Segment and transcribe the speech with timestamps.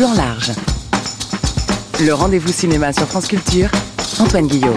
[0.00, 0.52] Plan large.
[2.00, 3.68] Le rendez-vous cinéma sur France Culture,
[4.18, 4.74] Antoine Guillot.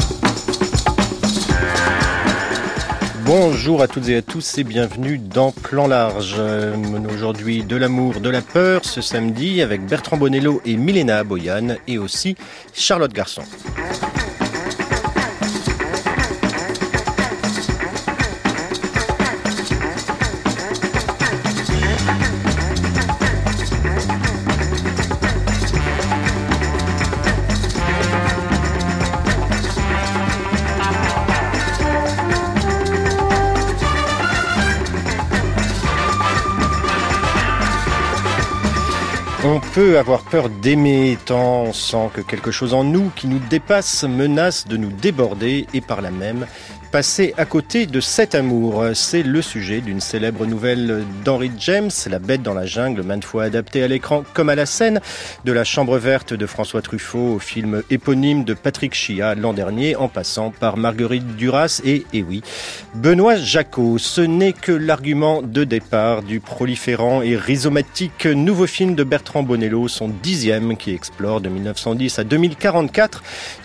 [3.26, 6.36] Bonjour à toutes et à tous et bienvenue dans Plan Large.
[6.38, 6.76] Euh,
[7.10, 11.98] Aujourd'hui de l'amour, de la peur ce samedi avec Bertrand Bonello et Milena Boyan et
[11.98, 12.36] aussi
[12.74, 13.44] Charlotte Garçon.
[39.84, 44.06] Peut avoir peur d'aimer tant on sent que quelque chose en nous qui nous dépasse
[44.06, 46.48] menace de nous déborder et par là même
[46.94, 48.86] passer à côté de cet amour.
[48.94, 53.46] C'est le sujet d'une célèbre nouvelle d'Henry James, La bête dans la jungle, maintes fois
[53.46, 55.02] adaptée à l'écran comme à la scène,
[55.44, 59.96] de La Chambre verte de François Truffaut au film éponyme de Patrick Chia l'an dernier,
[59.96, 62.44] en passant par Marguerite Duras et, et oui,
[62.94, 63.98] Benoît Jacot.
[63.98, 69.88] Ce n'est que l'argument de départ du proliférant et rhizomatique nouveau film de Bertrand Bonello,
[69.88, 73.24] son dixième, qui explore de 1910 à 2044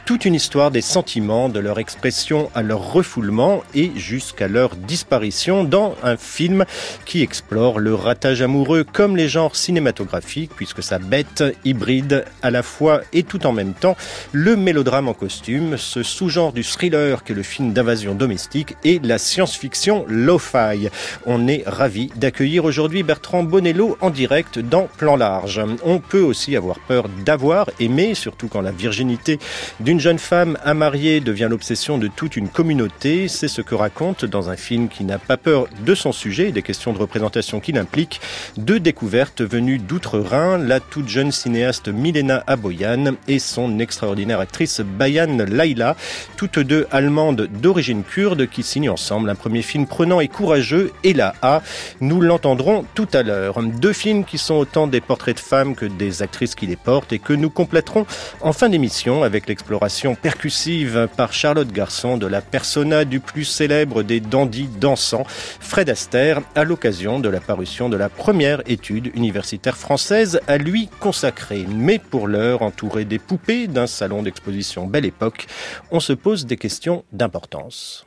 [0.09, 5.65] toute une histoire des sentiments, de leur expression à leur refoulement et jusqu'à leur disparition
[5.65, 6.65] dans un film
[7.05, 12.62] qui explore le ratage amoureux comme les genres cinématographiques puisque ça bête, hybride à la
[12.62, 13.98] fois et tout en même temps
[14.33, 19.19] le mélodrame en costume, ce sous-genre du thriller qu'est le film d'invasion domestique et la
[19.19, 20.89] science-fiction lo-fi.
[21.27, 25.61] On est ravi d'accueillir aujourd'hui Bertrand Bonello en direct dans Plan Large.
[25.84, 29.39] On peut aussi avoir peur d'avoir aimé, surtout quand la virginité
[29.81, 33.27] d'une une jeune femme à marier devient l'obsession de toute une communauté.
[33.27, 36.53] C'est ce que raconte dans un film qui n'a pas peur de son sujet et
[36.53, 38.21] des questions de représentation qu'il implique.
[38.56, 45.37] Deux découvertes venues d'outre-Rhin, la toute jeune cinéaste Milena Aboyan et son extraordinaire actrice Bayan
[45.49, 45.97] Laila,
[46.37, 51.12] toutes deux allemandes d'origine kurde qui signent ensemble un premier film prenant et courageux, et
[51.12, 51.61] la A.
[52.01, 53.61] Nous l'entendrons tout à l'heure.
[53.65, 57.12] Deux films qui sont autant des portraits de femmes que des actrices qui les portent
[57.12, 58.06] et que nous compléterons
[58.43, 59.88] en fin d'émission avec l'exploration
[60.21, 66.43] percussive par Charlotte Garçon de la persona du plus célèbre des dandys dansants, Fred Astaire,
[66.54, 71.66] à l'occasion de la parution de la première étude universitaire française à lui consacrée.
[71.69, 75.47] Mais pour l'heure, entouré des poupées d'un salon d'exposition Belle Époque,
[75.91, 78.06] on se pose des questions d'importance.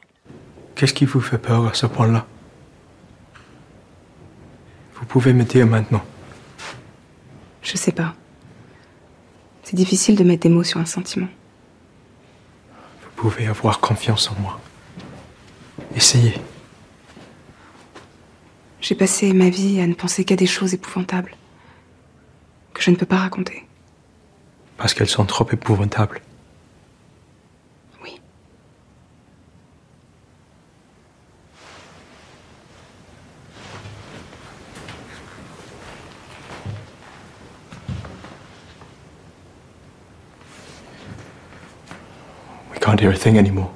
[0.75, 2.25] Qu'est-ce qui vous fait peur à ce point-là?
[4.96, 6.03] Vous pouvez me dire maintenant.
[7.64, 8.14] Je sais pas.
[9.64, 11.28] C'est difficile de mettre des mots sur un sentiment
[13.22, 14.59] pouvez avoir confiance en moi.
[15.96, 16.34] Essayez.
[18.82, 21.36] J'ai passé ma vie à ne penser qu'à des choses épouvantables
[22.74, 23.68] que je ne peux pas raconter.
[24.78, 26.20] Parce qu'elles sont trop épouvantables.
[42.81, 43.72] Can't hear a thing anymore.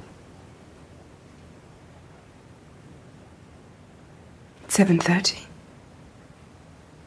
[4.64, 5.44] It's 7.30.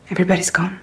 [0.10, 0.80] Everybody's gone.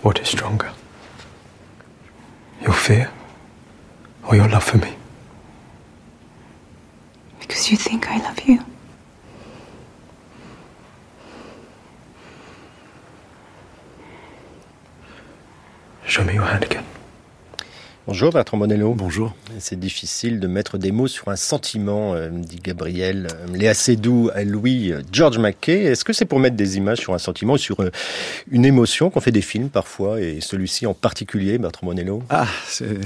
[0.00, 0.72] What is stronger?
[2.62, 3.10] Your fear
[4.26, 4.96] or your love for me?
[7.40, 8.71] Because you think I love you.
[16.12, 16.82] Show me your hand again.
[18.06, 18.92] Bonjour Bertrand Bonello.
[18.92, 19.34] Bonjour.
[19.58, 23.28] C'est difficile de mettre des mots sur un sentiment, euh, dit Gabriel.
[23.32, 25.84] Euh, Léa Seydoux à Louis, euh, George McKay.
[25.84, 27.78] Est-ce que c'est pour mettre des images sur un sentiment, sur
[28.50, 32.22] une émotion qu'on fait des films parfois, et celui-ci en particulier, Bertrand Bonello?
[32.28, 32.98] Ah, c'est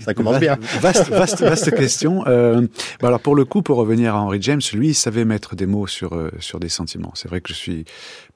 [0.00, 0.58] ça commence bien.
[0.80, 2.24] Vaste, vaste, vaste question.
[2.26, 2.62] Euh,
[3.00, 5.66] bah alors pour le coup, pour revenir à Henry James, lui, il savait mettre des
[5.66, 7.12] mots sur euh, sur des sentiments.
[7.14, 7.84] C'est vrai que je suis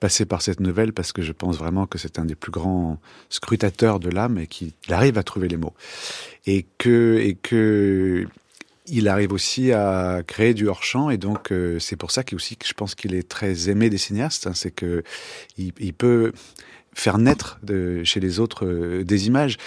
[0.01, 2.99] passé par cette nouvelle parce que je pense vraiment que c'est un des plus grands
[3.29, 5.75] scrutateurs de l'âme et qu'il arrive à trouver les mots.
[6.47, 8.27] Et que et que
[8.89, 12.37] il arrive aussi à créer du hors champ et donc euh, c'est pour ça qu'il
[12.37, 14.47] aussi je pense qu'il est très aimé des cinéastes.
[14.47, 15.03] Hein, c'est que
[15.59, 16.33] il, il peut
[16.97, 19.59] faire naître de, chez les autres euh, des images.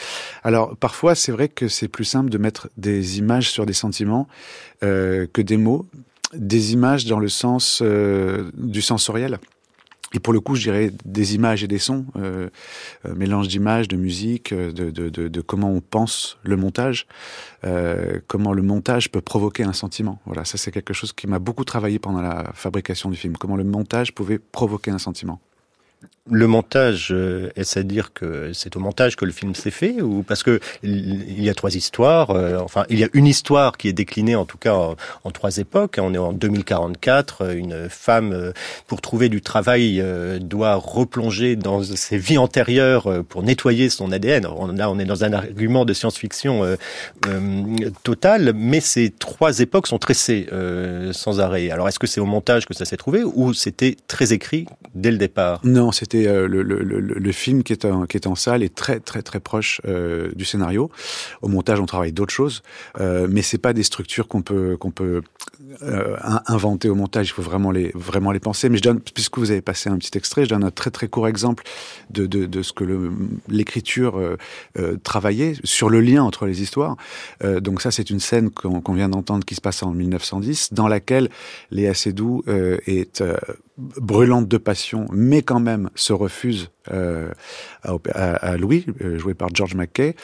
[0.44, 4.28] Alors parfois, c'est vrai que c'est plus simple de mettre des images sur des sentiments
[4.84, 5.86] euh, que des mots,
[6.34, 9.40] des images dans le sens euh, du sensoriel.
[10.14, 12.50] et pour le coup, je dirais des images et des sons, euh,
[13.06, 17.06] euh, mélange d'images, de musique, euh, de, de, de, de, comment on pense le montage,
[17.64, 20.20] euh, comment le montage peut provoquer un sentiment.
[20.26, 23.56] Voilà, ça c'est quelque chose qui m'a beaucoup travaillé pendant la fabrication du film, comment
[23.56, 25.40] le montage pouvait provoquer un sentiment.
[26.32, 30.00] Le montage, euh, est-ce à dire que c'est au montage que le film s'est fait
[30.00, 33.78] ou parce que il y a trois histoires, euh, enfin il y a une histoire
[33.78, 35.98] qui est déclinée en tout cas en, trois époques.
[36.00, 38.52] On est en 2044, une femme euh,
[38.88, 44.12] pour trouver du travail euh, doit replonger dans ses vies antérieures euh, pour nettoyer son
[44.12, 44.46] ADN.
[44.46, 46.76] On, là, on est dans un argument de science-fiction euh,
[48.04, 50.48] total, mais ces trois époques sont tressées
[51.12, 51.70] sans arrêt.
[51.70, 54.66] Alors est-ce que c'est au montage que ça s'est trouvé ou c'était très écrit
[54.96, 55.62] dès le départ?
[55.64, 60.32] Non, c'était euh, le, film qui est, en, salle est très très très proche euh,
[60.36, 60.90] du scénario.
[61.42, 62.64] Au montage, on travaille d'autres choses,
[63.00, 65.22] euh, mais c'est pas des structures qu'on peut qu'on peut
[65.84, 67.28] euh, inventer au montage.
[67.28, 68.70] Il faut vraiment les vraiment les penser.
[68.70, 68.80] Mais
[69.14, 71.64] puisque vous avez passé un petit extrait, je donne un très très court exemple
[72.10, 72.84] de de, ce que
[73.48, 74.20] l'écriture
[75.04, 76.98] travaillait sur le lien entre les histoires.
[77.44, 80.88] Donc ça, c'est une scène qu'on qu vient d'entendre qui se passe en 1910, dans
[80.88, 81.30] laquelle
[81.72, 83.24] Léa Seydoux est
[84.00, 87.30] brûlante de passion, mais quand même se refuse euh,
[87.84, 90.16] à, à, Louis, euh, joué par George McKay.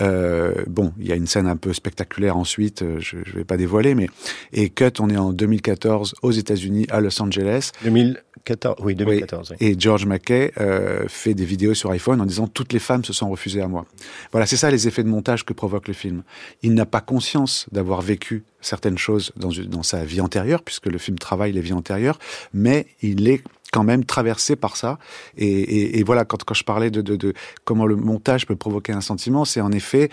[0.00, 3.56] Euh, bon, il y a une scène un peu spectaculaire ensuite, je ne vais pas
[3.56, 4.08] dévoiler, mais
[4.52, 7.72] et Cut, on est en 2014 aux États-Unis, à Los Angeles.
[7.84, 9.50] 2014, oui, 2014.
[9.52, 9.56] Oui.
[9.60, 13.12] Et George McKay euh, fait des vidéos sur iPhone en disant toutes les femmes se
[13.12, 13.86] sont refusées à moi.
[14.30, 16.22] Voilà, c'est ça les effets de montage que provoque le film.
[16.62, 20.98] Il n'a pas conscience d'avoir vécu certaines choses dans, dans sa vie antérieure, puisque le
[20.98, 22.18] film travaille les vies antérieures,
[22.52, 23.42] mais il est
[23.72, 24.98] quand même traversé par ça.
[25.36, 27.32] Et, et, et voilà, quand, quand je parlais de, de, de,
[27.64, 30.10] comment le montage peut provoquer un sentiment, c'est en effet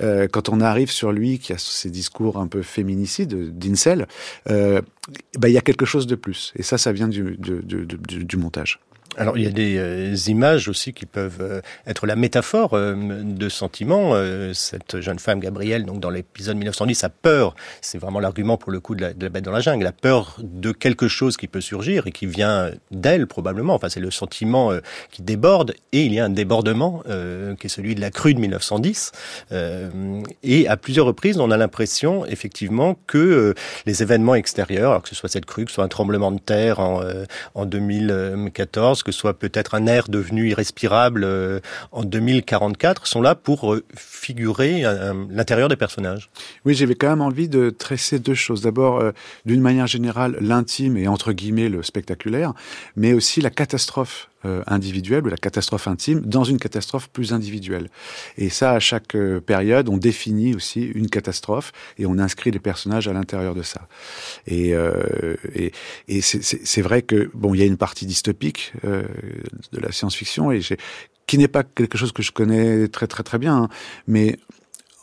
[0.00, 4.06] euh, quand on arrive sur lui qui a ces discours un peu féminicides d'incel,
[4.50, 4.80] euh,
[5.38, 6.52] bah, il y a quelque chose de plus.
[6.54, 8.78] Et ça, ça vient du, du, du montage.
[9.18, 12.94] Alors il y a des euh, images aussi qui peuvent euh, être la métaphore euh,
[13.24, 14.14] de sentiments.
[14.14, 17.56] Euh, cette jeune femme Gabrielle, donc dans l'épisode 1910, a peur.
[17.80, 19.82] C'est vraiment l'argument pour le coup de la, de la, bête dans la jungle.
[19.82, 23.74] La peur de quelque chose qui peut surgir et qui vient d'elle probablement.
[23.74, 24.78] Enfin c'est le sentiment euh,
[25.10, 28.34] qui déborde et il y a un débordement euh, qui est celui de la crue
[28.34, 29.10] de 1910.
[30.44, 33.54] et à plusieurs reprises, on a l'impression effectivement que
[33.84, 36.38] les événements extérieurs, alors que ce soit cette crue, que ce soit un tremblement de
[36.38, 37.02] terre en,
[37.54, 41.60] en 2014 que soit peut-être un air devenu irrespirable euh,
[41.92, 46.28] en 2044, sont là pour euh, figurer euh, l'intérieur des personnages.
[46.66, 48.60] Oui, j'avais quand même envie de tresser deux choses.
[48.60, 49.02] D'abord,
[49.46, 52.52] d'une manière générale, l'intime et entre guillemets le spectaculaire,
[52.96, 57.90] mais aussi la catastrophe euh, individuelle ou la catastrophe intime dans une catastrophe plus individuelle.
[58.36, 62.60] Et ça, à chaque euh, période, on définit aussi une catastrophe et on inscrit les
[62.60, 63.88] personnages à l'intérieur de ça.
[64.46, 65.34] Et, euh,
[66.20, 70.50] c'est vrai que bon, il y a une partie dystopique de la science-fiction
[71.26, 73.68] qui n'est pas quelque chose que je connais très très très bien, hein,
[74.06, 74.38] mais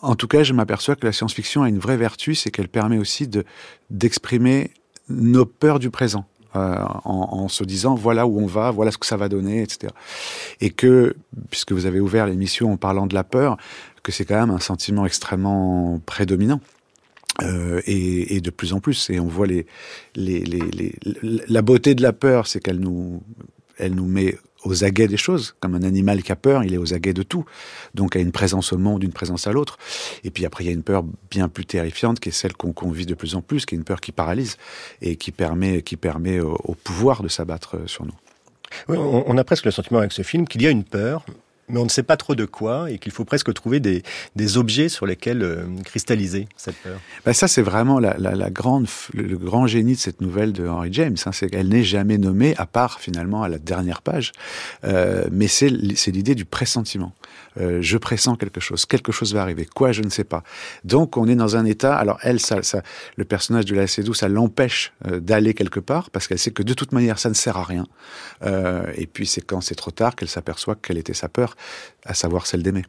[0.02, 2.98] en tout cas, je m'aperçois que la science-fiction a une vraie vertu, c'est qu'elle permet
[2.98, 3.44] aussi de
[3.90, 4.72] d'exprimer
[5.10, 9.06] nos peurs du présent euh, en, se disant voilà où on va, voilà ce que
[9.06, 9.94] ça va donner, etc.
[10.62, 11.16] Et que,
[11.50, 13.58] puisque vous avez ouvert l'émission en parlant de la peur,
[14.04, 16.62] que c'est quand même un sentiment extrêmement prédominant.
[17.44, 19.48] Euh, et, de plus en plus, et on voit
[20.16, 23.22] la beauté de la peur, c'est qu'elle nous,
[23.78, 25.56] elle nous met aux aguets des choses.
[25.60, 27.46] Comme un animal qui a peur, il est aux aguets de tout.
[27.94, 29.78] Donc, à une présence au monde, une présence à l'autre.
[30.24, 32.74] Et puis après, il y a une peur bien plus terrifiante qui est celle qu'on
[32.74, 34.58] qu vit de plus en plus, qui est une peur qui paralyse
[35.02, 38.14] et qui permet, qui permet au, pouvoir de s'abattre sur nous.
[38.90, 41.26] On a presque le sentiment avec ce film qu'il y a une peur,
[41.68, 44.04] mais on ne sait pas trop de quoi et qu'il faut presque trouver des,
[44.36, 47.00] des objets sur lesquels euh, cristalliser cette peur.
[47.26, 50.68] Ben ça, c'est vraiment la, la, la, grande, le, grand génie de cette nouvelle de
[50.68, 51.18] Henry James.
[51.26, 54.32] Hein, c'est qu'elle n'est jamais nommée, à part finalement à la dernière page,
[54.84, 57.14] euh, mais c'est l'idée du pressentiment.
[57.60, 60.44] Euh, je pressens quelque chose, quelque chose va arriver, quoi, je ne sais pas.
[60.84, 61.96] Donc, on est dans un état.
[61.96, 62.82] Alors, elle, ça, ça
[63.16, 66.64] le personnage de la Cédou, ça l'empêche euh, d'aller quelque part parce qu'elle sait que
[66.64, 67.86] de toute manière, ça ne sert à rien.
[68.44, 71.55] Euh, et puis, c'est quand c'est trop tard qu'elle s'aperçoit quelle était sa peur
[72.06, 72.84] à savoir celle d'aimer.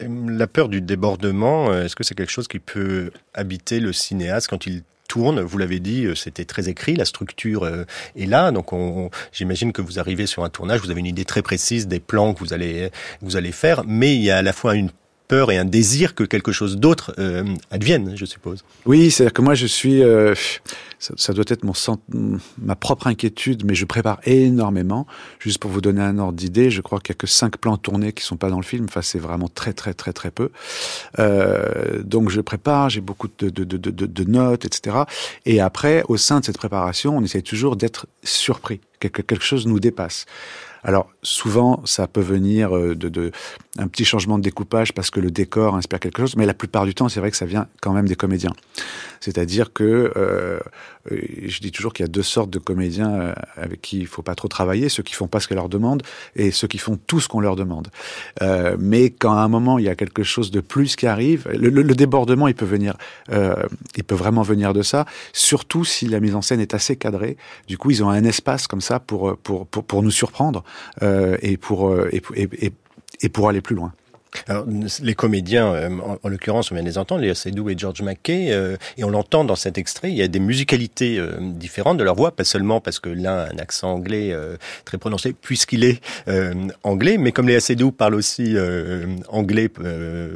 [0.00, 4.66] La peur du débordement, est-ce que c'est quelque chose qui peut habiter le cinéaste quand
[4.66, 9.72] il tourne, vous l'avez dit, c'était très écrit, la structure est là, donc on, j'imagine
[9.72, 12.40] que vous arrivez sur un tournage, vous avez une idée très précise des plans que
[12.40, 14.90] vous allez, que vous allez faire, mais il y a à la fois une
[15.28, 18.64] peur et un désir que quelque chose d'autre euh, advienne, je suppose.
[18.86, 20.34] Oui, c'est-à-dire que moi je suis, euh,
[20.98, 21.74] ça, ça, doit être mon
[22.58, 25.06] ma propre inquiétude, mais je prépare énormément.
[25.38, 27.76] Juste pour vous donner un ordre d'idée, je crois qu'il y a que cinq plans
[27.76, 28.86] tournés qui sont pas dans le film.
[28.88, 30.50] Enfin, c'est vraiment très très très très peu.
[31.18, 34.96] Euh, donc je prépare, j'ai beaucoup de, de, de, de, notes, etc.
[35.44, 39.66] Et après, au sein de cette préparation, on essaie toujours d'être surpris quelque, quelque chose
[39.66, 40.26] nous dépasse.
[40.84, 43.32] Alors souvent, ça peut venir euh, de,
[43.78, 46.84] un petit changement de découpage parce que le décor inspire quelque chose, mais la plupart
[46.84, 48.52] du temps, c'est vrai que ça vient quand même des comédiens.
[49.20, 50.58] C'est-à-dire que euh,
[51.10, 54.22] je dis toujours qu'il y a deux sortes de comédiens euh, avec qui il faut
[54.22, 56.02] pas trop travailler ceux qui font pas ce qu'on leur demande
[56.36, 57.88] et ceux qui font tout ce qu'on leur demande.
[58.42, 61.48] Euh, mais quand à un moment il y a quelque chose de plus qui arrive,
[61.52, 62.96] le, débordement, il peut venir,
[63.30, 63.54] euh,
[63.96, 65.06] il peut vraiment venir de ça.
[65.32, 67.36] Surtout si la mise en scène est assez cadrée.
[67.66, 70.64] Du coup, ils ont un espace comme ça pour pour pour, pour nous surprendre
[71.02, 71.96] euh, et pour
[73.20, 73.92] et pour aller plus loin.
[74.46, 74.66] Alors,
[75.02, 78.02] les comédiens, euh, en, en l'occurrence, on vient de les entendre, Léa Seydoux et George
[78.02, 81.98] McKay, euh, et on l'entend dans cet extrait, il y a des musicalités euh, différentes
[81.98, 85.32] de leur voix, pas seulement parce que l'un a un accent anglais euh, très prononcé,
[85.32, 89.70] puisqu'il est euh, anglais, mais comme Léa Seydoux parle aussi euh, anglais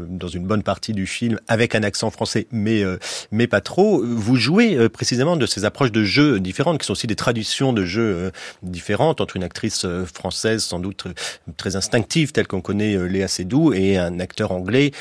[0.09, 2.83] dans une bonne partie du film, avec un accent français, mais,
[3.31, 7.07] mais pas trop, vous jouez précisément de ces approches de jeu différentes, qui sont aussi
[7.07, 8.31] des traditions de jeu
[8.63, 11.07] différentes, entre une actrice française sans doute
[11.57, 14.93] très instinctive, telle qu'on connaît Léa Seydoux, un acteur anglais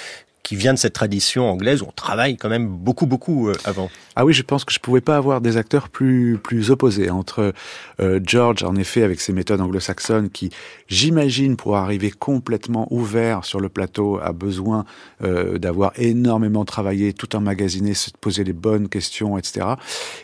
[0.43, 3.89] qui vient de cette tradition anglaise où on travaille quand même beaucoup beaucoup euh, avant.
[4.15, 7.53] Ah oui, je pense que je pouvais pas avoir des acteurs plus plus opposés entre
[8.00, 10.50] euh, George en effet avec ses méthodes anglo-saxonnes qui
[10.88, 14.85] j'imagine pour arriver complètement ouvert sur le plateau a besoin
[15.23, 19.67] euh, d'avoir énormément travaillé, tout emmagasiné, se poser les bonnes questions, etc.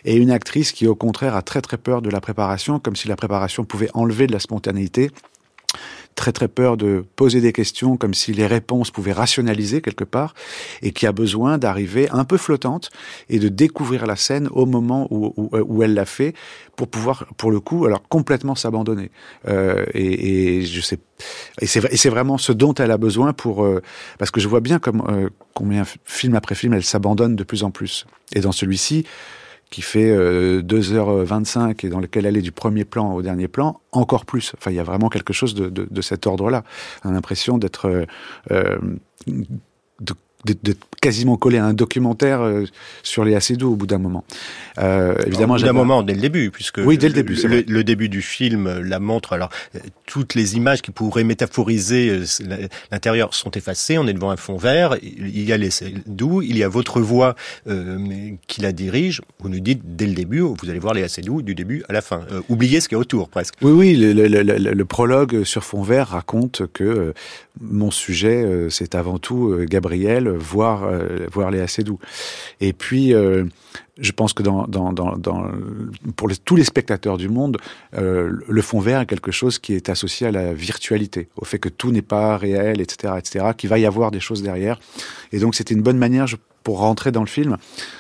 [0.03, 3.07] Et une actrice qui au contraire a très très peur de la préparation, comme si
[3.07, 5.11] la préparation pouvait enlever de la spontanéité
[6.17, 10.33] très très peur de poser des questions comme si les réponses pouvaient rationaliser quelque part
[10.81, 12.89] et qui a besoin d'arriver un peu flottante
[13.29, 16.33] et de découvrir la scène au moment où, où, où elle l'a fait
[16.75, 19.11] pour pouvoir pour le coup alors complètement s'abandonner.
[19.47, 20.97] Euh, et, et je sais
[21.61, 23.81] et c'est vraiment ce dont elle a besoin pour euh,
[24.17, 27.63] parce que je vois bien comme euh, combien film après film elle s'abandonne de plus
[27.63, 28.05] en plus.
[28.33, 29.05] Et dans celui-ci
[29.69, 33.81] qui fait euh, 2h25 et dans lequel elle est du premier plan au dernier plan,
[33.91, 34.53] encore plus.
[34.57, 36.63] Enfin, il y a vraiment quelque chose de, de, cet ordre-là.
[37.03, 38.05] On a l'impression d'être
[38.51, 38.77] euh,
[39.27, 39.45] de
[40.45, 42.65] d'être quasiment collé à un documentaire euh,
[43.03, 44.23] sur les Acédou au bout d'un moment.
[44.77, 47.61] Euh, évidemment, au bout d'un moment, dès le début, puisque oui, dès le début, le,
[47.67, 49.33] le, début du film la montre.
[49.33, 49.49] Alors,
[50.05, 53.97] toutes les images qui pourraient métaphoriser euh, l'intérieur sont effacées.
[53.97, 54.95] On est devant un fond vert.
[55.01, 57.35] Il y a les Acédou, il y a votre voix
[57.67, 57.97] euh,
[58.47, 59.21] qui la dirige.
[59.39, 62.01] Vous nous dites dès le début, vous allez voir les Acédou du début à la
[62.01, 62.25] fin.
[62.31, 63.55] Euh, oubliez ce qu'il y a autour, presque.
[63.61, 63.95] Oui, oui.
[63.97, 67.13] Le, prologue sur fond vert raconte que euh,
[67.59, 69.65] mon sujet, euh, c'est avant tout euh,
[70.27, 71.99] Gabriel, voir, euh, voir les Acédou.
[72.61, 73.45] Et puis, euh,
[73.99, 74.43] je pense que
[76.15, 77.57] pour tous les spectateurs du monde,
[77.97, 81.59] euh, le fond vert est quelque chose qui est associé à la virtualité, au fait
[81.59, 84.79] que tout n'est pas réel, etc., etc., qu'il va y avoir des choses derrière.
[85.31, 86.27] Et donc, c'était une bonne manière
[86.63, 87.55] pour rentrer dans le film,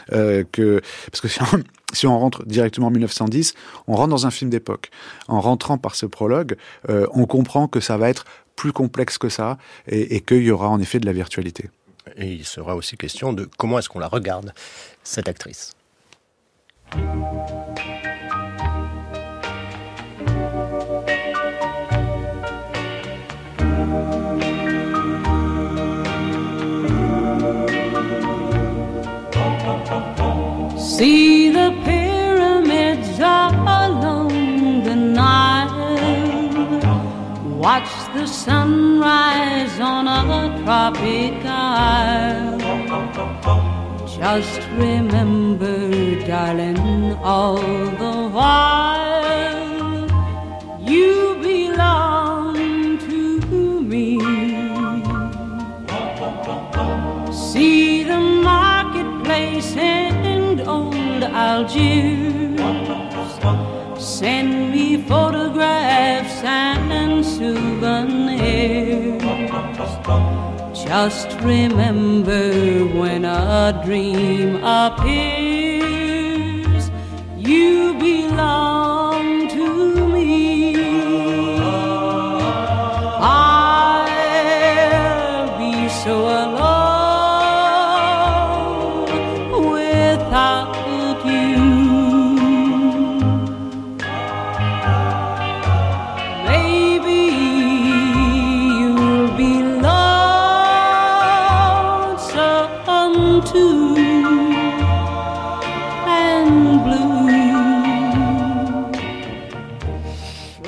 [0.09, 1.29] que parce que
[1.93, 3.53] si on, rentre directement en 1910,
[3.87, 4.89] on rentre dans un film d'époque.
[5.29, 6.57] En rentrant par ce prologue,
[6.89, 8.25] on comprend que ça va être
[8.57, 9.57] plus complexe que ça
[9.87, 11.69] et qu'il y aura en effet de la virtualité.
[12.15, 14.53] Et il sera aussi question de comment est-ce qu'on la regarde,
[15.03, 15.73] cette actrice.
[37.57, 42.59] Watch the sunrise on a tropic isle.
[44.05, 45.89] Just remember,
[46.27, 50.07] darling, all the while
[50.79, 54.19] you belong to me.
[57.33, 63.06] See the marketplace and old Algiers.
[64.07, 69.21] Send me photographs and souvenirs.
[70.73, 75.83] Just remember when a dream appears,
[77.37, 79.16] you belong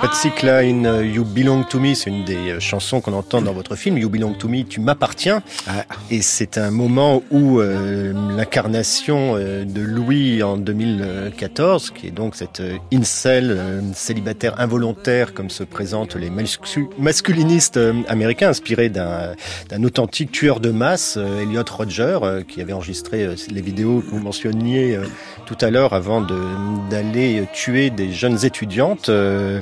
[0.10, 3.54] Patsy Cline, euh, You Belong to Me, c'est une des euh, chansons qu'on entend dans
[3.54, 3.96] votre film.
[3.96, 5.44] You Belong to Me, tu m'appartiens.
[5.68, 5.86] Ah.
[6.10, 12.36] Et c'est un moment où euh, l'incarnation euh, de Louis en 2014, qui est donc
[12.36, 12.60] cette
[12.92, 19.36] incel, euh, célibataire involontaire, comme se présentent les mascu- masculinistes américains, inspiré d'un
[19.84, 24.98] authentique tueur de masse, Elliot Rodger, qui avait enregistré les vidéos que vous mentionniez
[25.46, 29.10] tout à l'heure avant de- d'aller tuer des jeunes étudiantes.
[29.10, 29.60] Euh,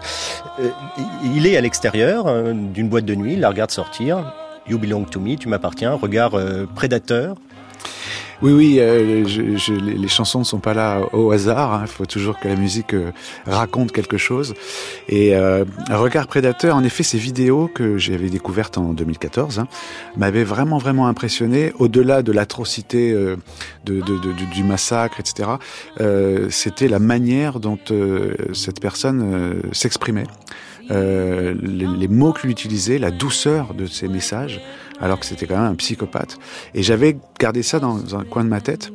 [1.24, 4.34] il est à l'extérieur euh, d'une boîte de nuit, il la regarde sortir.
[4.68, 7.36] You belong to me, tu m'appartiens, regard euh, prédateur.
[8.44, 11.74] Oui, oui, euh, je, je- les, chansons ne sont pas là au hasard.
[11.74, 11.82] hein.
[11.84, 13.12] Il faut toujours que la musique euh,
[13.48, 14.54] raconte quelque chose.
[15.10, 19.68] Et euh, Regard Prédateur, en effet, ces vidéos que j'avais découvertes en 2014 hein,
[20.18, 21.74] m'avaient vraiment, vraiment impressionné.
[21.80, 23.38] Au-delà de l'atrocité euh,
[23.86, 25.50] de, de- de- du- massacre, etc.,
[26.00, 27.80] euh, c'était la manière dont
[28.54, 30.26] cette personne s'exprimait.
[30.90, 34.62] Les, les mots qu'il utilisait, la douceur de ses messages,
[35.00, 36.38] alors que c'était quand même un psychopathe.
[36.74, 38.92] Et j'avais gardé ça dans un coin de ma tête.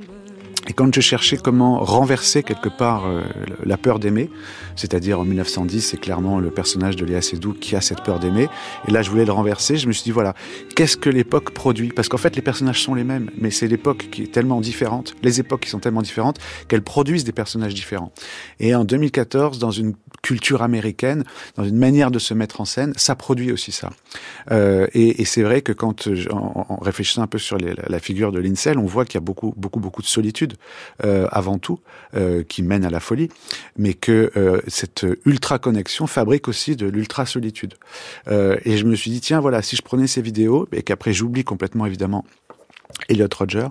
[0.73, 3.21] Et quand je cherchais comment renverser quelque part euh,
[3.63, 4.31] la peur d'aimer,
[4.75, 8.49] c'est-à-dire en 1910, c'est clairement le personnage de Léa Seydoux qui a cette peur d'aimer.
[8.89, 9.77] Et là, je voulais le renverser.
[9.77, 10.33] Je me suis dit voilà,
[10.75, 11.89] qu'est-ce que l'époque produit?
[11.89, 15.15] Parce qu'en fait, les personnages sont les mêmes, mais c'est l'époque qui est tellement différente,
[15.23, 16.39] les époques qui sont tellement différentes
[16.69, 18.11] qu'elles produisent des personnages différents.
[18.59, 21.25] Et en 2014, dans une culture américaine,
[21.57, 23.91] dans une manière de se mettre en scène, ça produit aussi ça.
[24.51, 28.33] Euh, et c'est vrai que quand, en, en réfléchissant un peu sur la, la figure
[28.33, 30.55] de l'Incel, on voit qu'il y a beaucoup, beaucoup, beaucoup de solitude
[31.05, 31.81] euh, avant tout,
[32.15, 33.29] euh, qui mène à la folie,
[33.77, 37.75] mais que euh, cette ultra connexion fabrique aussi de l'ultra solitude.
[38.29, 41.13] Euh, et je me suis dit tiens voilà, si je prenais ces vidéos et qu'après
[41.13, 42.25] j'oublie complètement évidemment
[43.09, 43.69] Elliot Roger.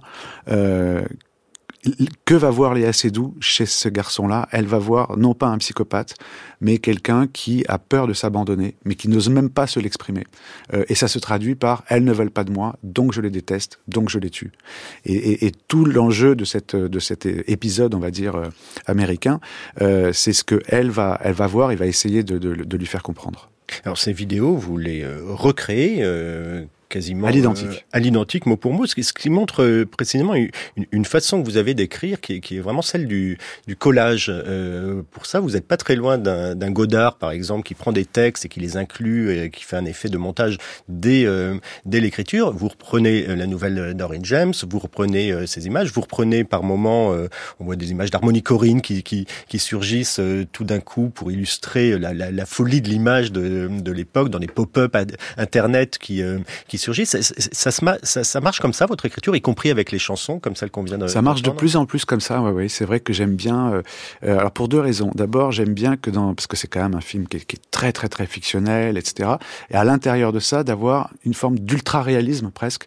[2.26, 4.48] Que va voir Léa Seydoux chez ce garçon-là?
[4.52, 6.14] Elle va voir non pas un psychopathe,
[6.60, 10.26] mais quelqu'un qui a peur de s'abandonner, mais qui n'ose même pas se l'exprimer.
[10.74, 13.32] Euh, et ça se traduit par elles ne veulent pas de moi, donc je les
[13.32, 14.52] déteste, donc je les tue.
[15.06, 18.50] Et, tout l'enjeu de cet épisode, on va dire euh,
[18.86, 19.40] américain,
[19.82, 21.18] euh, c'est ce que elle va
[21.48, 23.50] voir et va essayer de, de, lui faire comprendre.
[23.86, 26.04] Alors ces vidéos, vous les recréez
[26.92, 27.68] quasiment À l'identique.
[27.70, 30.50] euh, à l'identique mot pour mot, ce qui, ce qui montre euh, précisément une,
[30.92, 34.28] une façon que vous avez d'écrire qui, est- qui est vraiment celle du, du collage.
[34.30, 38.06] Euh, pour ça, vous n'êtes pas très loin d'un Godard, par exemple, qui prend des
[38.06, 40.58] textes et qui les inclut et qui fait un effet de montage
[40.90, 42.52] dès, euh, dès l'écriture.
[42.54, 46.64] Vous reprenez euh, la nouvelle d'Orin James, vous reprenez euh, ces images, vous reprenez par
[46.64, 47.28] moments, euh,
[47.60, 51.32] on voit des images d'harmonie Corinne qui, qui, qui surgissent euh, tout d'un coup pour
[51.32, 54.98] illustrer la, la, la folie de l'image de, de l'époque dans des pop-up
[55.38, 57.16] internet qui, euh, qui surgissent.
[57.52, 60.84] Ça, ça, marche comme ça, votre écriture, y compris avec les chansons comme celles qu'on
[60.84, 62.68] vient de Ça marche de plus en plus comme ça, ouais, ouais.
[62.70, 63.74] C'est vrai que j'aime bien.
[63.74, 63.82] euh,
[64.24, 65.12] euh, alors pour deux raisons.
[65.16, 67.56] D'abord, j'aime bien que dans parce que c'est quand même un film qui est, qui
[67.56, 69.30] est très très très fictionnel, etc.
[69.70, 72.86] Et à l'intérieur de ça, d'avoir une forme d'ultra réalisme presque.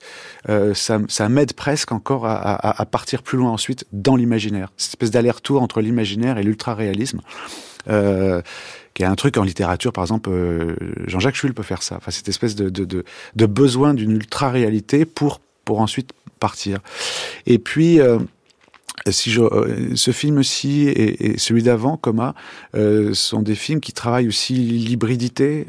[0.48, 4.72] Euh, ça m'aide presque encore à, à, à partir plus loin ensuite dans l'imaginaire.
[4.76, 7.20] Cette espèce d'aller-retour entre l'imaginaire et l'ultra réalisme.
[7.88, 8.42] Euh,
[8.94, 11.96] qui est un truc en littérature, par exemple, euh, Jean-Jacques Schull peut faire ça.
[11.96, 13.04] Enfin, cette espèce de,
[13.46, 16.78] besoin d'une ultra-réalité pour, pour ensuite partir.
[17.46, 18.18] Et puis, euh,
[19.10, 22.34] si euh, ce film-ci et, et celui d'avant, Coma,
[23.12, 25.66] sont des films qui travaillent aussi l'hybridité,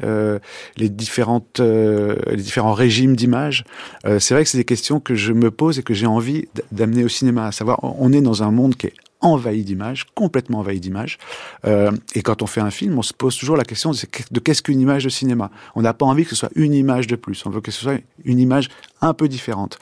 [0.76, 3.64] les différentes, les différents régimes d'images.
[4.06, 6.46] Euh, c'est vrai que c'est des questions que je me pose et que j'ai envie
[6.70, 7.46] d'amener au cinéma.
[7.46, 11.18] À savoir, on est dans un monde qui est envahi d'images, complètement envahi d'images.
[11.64, 14.62] Euh, et quand on fait un film, on se pose toujours la question de, qu'est-ce
[14.62, 15.50] qu'une image de cinéma?
[15.74, 17.44] On n'a pas envie que ce soit une image de plus.
[17.46, 18.68] On veut que ce soit une image
[19.00, 19.78] un peu différente.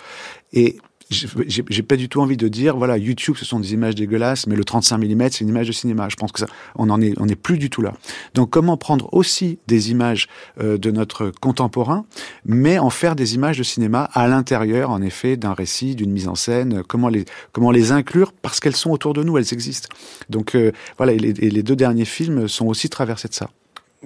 [0.53, 0.79] Et
[1.11, 4.57] j'ai pas du tout envie de dire voilà YouTube ce sont des images dégueulasses mais
[4.57, 6.09] le 35 mm c'est une image de cinéma.
[6.09, 7.95] Je pense que ça on en est on est plus du tout là.
[8.35, 10.29] Donc comment prendre aussi des images
[10.61, 12.05] euh, de notre contemporain
[12.45, 16.29] mais en faire des images de cinéma à l'intérieur en effet d'un récit d'une mise
[16.29, 16.83] en scène?
[16.87, 18.33] Comment les comment les inclure?
[18.33, 19.89] Parce qu'elles sont autour de nous elles existent.
[20.31, 23.51] Donc euh, voilà et les deux derniers films sont aussi traversés de ça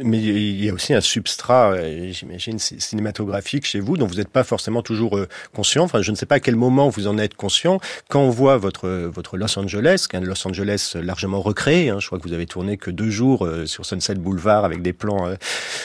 [0.01, 4.29] Mais il y a aussi un substrat, euh, j'imagine, cinématographique chez vous, dont vous n'êtes
[4.29, 5.85] pas forcément toujours euh, conscient.
[5.85, 7.81] Enfin, je ne sais pas à quel moment vous en êtes conscient.
[8.09, 12.19] Quand on voit votre votre Los Angeles, qu'un Los Angeles largement recréé, hein, je crois
[12.19, 15.27] que vous avez tourné que deux jours euh, sur Sunset Boulevard avec des plans.
[15.29, 15.35] euh,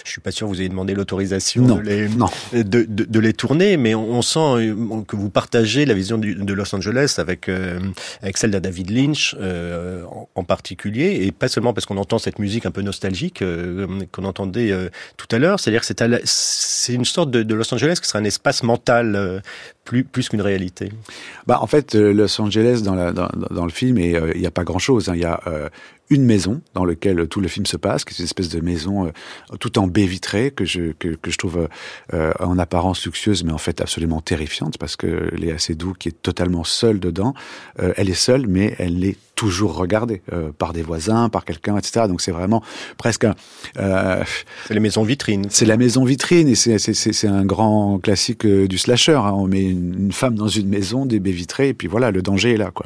[0.05, 2.07] je suis pas sûr que vous ayez demandé l'autorisation de les
[2.53, 6.17] de, de, de les tourner, mais on, on sent euh, que vous partagez la vision
[6.17, 7.79] du- de Los Angeles avec euh,
[8.21, 12.19] avec celle de David Lynch euh, en, en particulier, et pas seulement parce qu'on entend
[12.19, 16.93] cette musique un peu nostalgique euh, qu'on entendait euh, tout à l'heure, c'est-à-dire que c'est
[16.93, 19.39] une sorte de, Los Angeles qui serait un espace mental euh,
[19.83, 20.91] plus, qu'une réalité.
[21.47, 25.09] Bah, en fait, euh, Los Angeles, dans, le film, il n'y a pas grand-chose.
[25.09, 25.13] hein.
[25.15, 25.39] Il y a
[26.09, 29.11] une maison dans laquelle tout le film se passe, qui est une espèce de maison
[29.59, 30.91] tout en baie vitrée, que je,
[31.37, 31.67] trouve
[32.11, 36.63] en apparence luxueuse, mais en fait absolument terrifiante, parce que Léa Seydoux, qui est totalement
[36.63, 37.33] seule dedans,
[37.77, 42.05] elle est seule, mais elle est toujours regardée euh, par des voisins, par quelqu'un, etc.
[42.07, 42.61] Donc c'est vraiment
[42.97, 43.33] presque un...
[43.77, 44.23] euh,
[44.67, 45.45] C'est les maisons vitrines.
[45.49, 49.13] c'est la maison vitrine et c'est- c'est c'est- c'est un grand classique euh, du slasher.
[49.15, 49.33] hein.
[49.35, 52.21] On met une, une femme dans une maison, des baies vitrées, et puis voilà, le
[52.21, 52.71] danger est là.
[52.71, 52.85] quoi.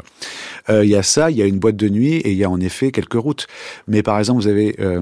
[0.69, 2.43] Euh, Il y a ça, il y a une boîte de nuit et il y
[2.43, 3.47] a en effet quelques routes.
[3.87, 5.01] Mais par exemple, vous avez euh,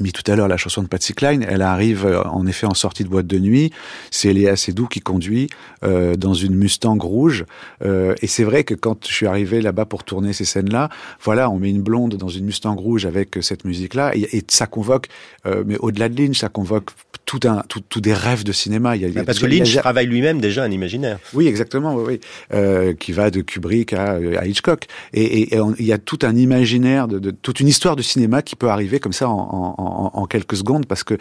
[0.00, 1.44] mis tout à l'heure la chanson de Patsy Cline.
[1.48, 3.70] Elle arrive euh, en effet en sortie de boîte de nuit.
[4.10, 5.48] C'est Léa Seydoux qui conduit
[5.84, 7.44] euh, dans une Mustang rouge.
[7.84, 10.88] Euh, et c'est vrai que quand je suis arrivé là-bas pour tourner ces scènes-là,
[11.22, 14.44] voilà, on met une blonde dans une Mustang rouge avec euh, cette musique-là, et, et
[14.48, 15.06] ça convoque,
[15.46, 16.90] euh, mais au-delà de Lynch, ça convoque
[17.26, 18.96] tout un, tout, tout des rêves de cinéma.
[18.96, 21.18] Il y a, il y a- Parce que a- Lynch travaille lui-même déjà un imaginaire.
[21.34, 22.20] oui, exactement, oui, oui.
[22.52, 24.86] Euh, qui va de Kubrick à, à Hitchcock.
[25.12, 27.94] Et, et- et on- il y a tout un imaginaire, de, de- toute une histoire
[27.94, 31.16] de cinéma qui peut arriver comme ça en, en- en- quelques secondes, parce que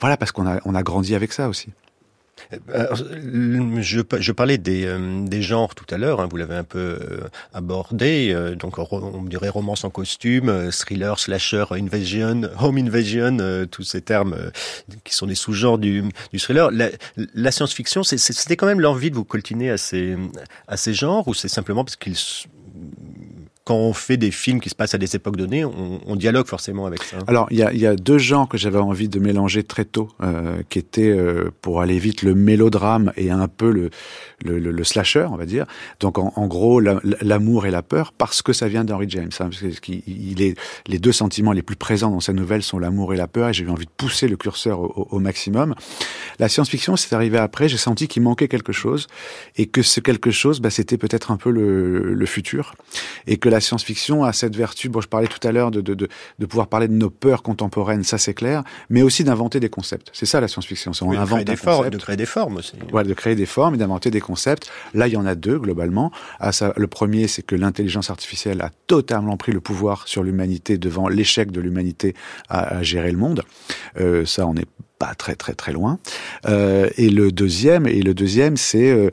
[0.00, 1.70] voilà, parce qu'on a, on a grandi avec ça aussi.
[2.74, 6.64] Alors, je, je parlais des, euh, des genres tout à l'heure, hein, vous l'avez un
[6.64, 7.20] peu euh,
[7.54, 13.64] abordé, euh, donc on dirait romance en costume, euh, thriller, slasher, invasion, home invasion, euh,
[13.66, 14.50] tous ces termes euh,
[15.04, 16.70] qui sont des sous-genres du, du thriller.
[16.72, 20.16] La, la science-fiction, c'était quand même l'envie de vous coltiner à ces,
[20.66, 22.16] à ces genres ou c'est simplement parce qu'ils
[23.64, 26.86] quand on fait des films qui se passent à des époques données, on, dialogue forcément
[26.86, 27.18] avec ça.
[27.26, 30.78] Alors, il y a, deux genres que j'avais envie de mélanger très tôt, euh, qui
[30.78, 33.90] étaient, euh, pour aller vite, le mélodrame et un peu le,
[34.44, 35.66] le, slasher, on va dire.
[36.00, 39.30] Donc, en, gros, la- l'amour et la peur, parce que ça vient d'Henry James.
[39.40, 42.78] hein, parce qu'il- il est, les deux sentiments les plus présents dans sa nouvelle sont
[42.78, 45.74] l'amour et la peur, et j'ai eu envie de pousser le curseur au maximum.
[46.38, 49.06] La science-fiction, c'est arrivé après, j'ai senti qu'il manquait quelque chose,
[49.56, 52.74] et que ce quelque chose, bah, c'était peut-être un peu le, le futur,
[53.26, 55.94] et que la science-fiction a cette vertu, bon, je parlais tout à l'heure de, de,
[55.94, 59.68] de, de pouvoir parler de nos peurs contemporaines, ça c'est clair, mais aussi d'inventer des
[59.68, 60.10] concepts.
[60.12, 62.26] C'est ça la science-fiction, c'est on Oui, de, invente créer des formes, de créer des
[62.26, 62.72] formes aussi.
[62.90, 64.70] Voilà, de créer des formes et d'inventer des concepts.
[64.94, 66.10] Là, il y en a deux globalement.
[66.50, 71.08] Ça, le premier, c'est que l'intelligence artificielle a totalement pris le pouvoir sur l'humanité devant
[71.08, 72.14] l'échec de l'humanité
[72.48, 73.42] à, à gérer le monde.
[74.00, 74.66] Euh, ça, on n'est
[74.98, 75.98] pas très très très loin.
[76.46, 79.10] Euh, et le deuxième, et le deuxième, c'est euh,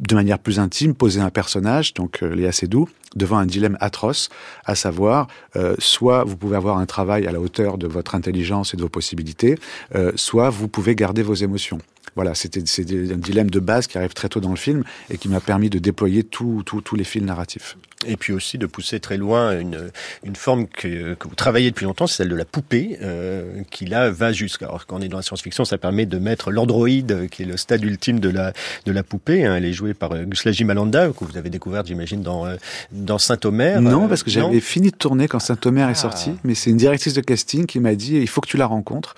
[0.00, 4.28] de manière plus intime, poser un personnage, donc euh, Léa Seydoux, devant un dilemme atroce,
[4.64, 8.74] à savoir, euh, soit vous pouvez avoir un travail à la hauteur de votre intelligence
[8.74, 9.56] et de vos possibilités,
[9.94, 11.78] euh, soit vous pouvez garder vos émotions.
[12.16, 15.28] Voilà, c'était un dilemme de base qui arrive très tôt dans le film et qui
[15.28, 16.64] m'a permis de déployer tous
[16.96, 17.76] les fils narratifs.
[18.06, 19.90] Et puis aussi de pousser très loin une,
[20.24, 23.86] une forme que, que vous travaillez depuis longtemps, c'est celle de la poupée, euh, qui
[23.86, 24.66] là va jusqu'à.
[24.66, 27.56] Alors quand on est dans la science-fiction, ça permet de mettre l'androïde, qui est le
[27.56, 28.52] stade ultime de la
[28.86, 29.44] de la poupée.
[29.46, 29.56] hein.
[29.56, 32.56] Elle est jouée par euh, Guslaji Malanda, que vous avez découvert, j'imagine, dans euh,
[32.92, 33.80] dans Saint-Omer.
[33.80, 35.90] Non, Euh, parce que j'avais fini de tourner quand Saint-Omer Ah.
[35.92, 38.56] est sorti, mais c'est une directrice de casting qui m'a dit il faut que tu
[38.56, 39.14] la rencontres.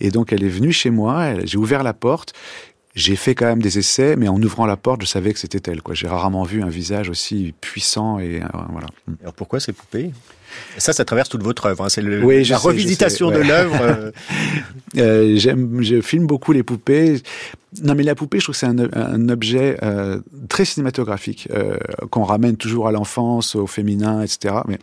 [0.00, 2.32] Et donc elle est venue chez moi, j'ai ouvert la porte.
[2.98, 5.70] J'ai fait quand même des essais, mais en ouvrant la porte, je savais que c'était
[5.70, 5.82] elle.
[5.82, 5.94] Quoi.
[5.94, 8.88] J'ai rarement vu un visage aussi puissant et euh, voilà.
[9.22, 10.10] Alors pourquoi ces poupées?
[10.78, 11.84] Ça, ça traverse toute votre œuvre.
[11.84, 11.88] hein.
[11.90, 13.76] C'est le- Oui, la sais, revisitation sais, de l'œuvre.
[13.80, 14.10] euh,
[14.96, 17.20] Euh, j'aime, je filme beaucoup les poupées.
[17.82, 21.48] Non, mais la poupée, je trouve que c'est un, un objet euh, très cinématographique
[22.10, 24.56] qu'on ramène toujours à l'enfance, au féminin, etc.
[24.66, 24.78] Mais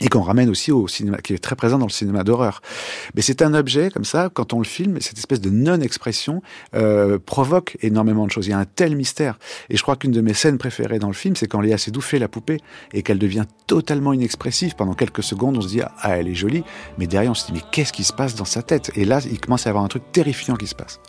[0.00, 2.60] et qu'on ramène aussi au cinéma, qui est très présent dans le cinéma d'horreur.
[3.14, 6.42] Mais c'est un objet comme ça, quand on le filme, cette espèce de non-expression
[6.74, 8.46] euh, provoque énormément de choses.
[8.46, 9.38] Il y a un tel mystère.
[9.70, 12.00] Et je crois qu'une de mes scènes préférées dans le film, c'est quand Léa Seydoux
[12.00, 12.60] fait la poupée
[12.92, 14.74] et qu'elle devient totalement inexpressive.
[14.76, 16.64] Pendant quelques secondes, on se dit ah elle est jolie,
[16.98, 18.90] mais derrière on se dit mais qu'est-ce qui se passe dans sa tête?
[18.96, 21.00] Et là, il commence à y avoir un truc terrifiant qui se passe.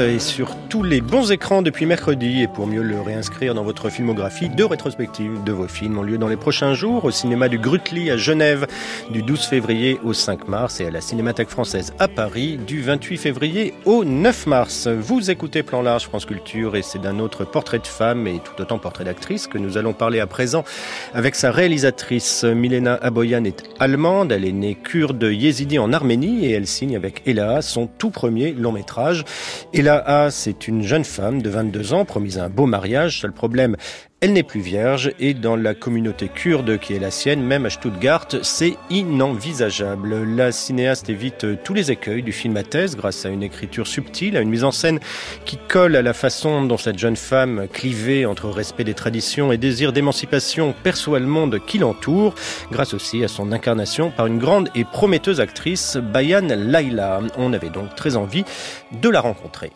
[0.00, 2.42] Est sur tous les bons écrans depuis mercredi.
[2.42, 6.18] Et pour mieux le réinscrire dans votre filmographie, deux rétrospectives de vos films ont lieu
[6.18, 8.66] dans les prochains jours au cinéma du Grutli à Genève
[9.10, 13.18] du 12 février au 5 mars et à la Cinémathèque française à Paris du 28
[13.18, 14.86] février au 9 mars.
[14.86, 18.60] Vous écoutez Plan Large France Culture et c'est d'un autre portrait de femme et tout
[18.60, 20.64] autant portrait d'actrice que nous allons parler à présent
[21.12, 26.52] avec sa réalisatrice Milena Aboyan est allemande, elle est née kurde yézidi en Arménie et
[26.52, 29.24] elle signe avec Ella son tout premier long métrage.
[29.72, 33.20] Ella A, c'est une jeune femme de 22 ans promise un beau mariage.
[33.20, 33.76] Seul problème,
[34.24, 37.70] elle n'est plus vierge et dans la communauté kurde qui est la sienne, même à
[37.70, 40.24] Stuttgart, c'est inenvisageable.
[40.24, 44.38] La cinéaste évite tous les écueils du film à thèse grâce à une écriture subtile,
[44.38, 44.98] à une mise en scène
[45.44, 49.58] qui colle à la façon dont cette jeune femme, clivée entre respect des traditions et
[49.58, 52.34] désir d'émancipation, perçoit le monde qui l'entoure,
[52.72, 57.20] grâce aussi à son incarnation par une grande et prometteuse actrice, Bayan Laila.
[57.36, 58.44] On avait donc très envie
[59.02, 59.70] de la rencontrer.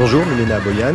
[0.00, 0.94] Bonjour Milena Boyan.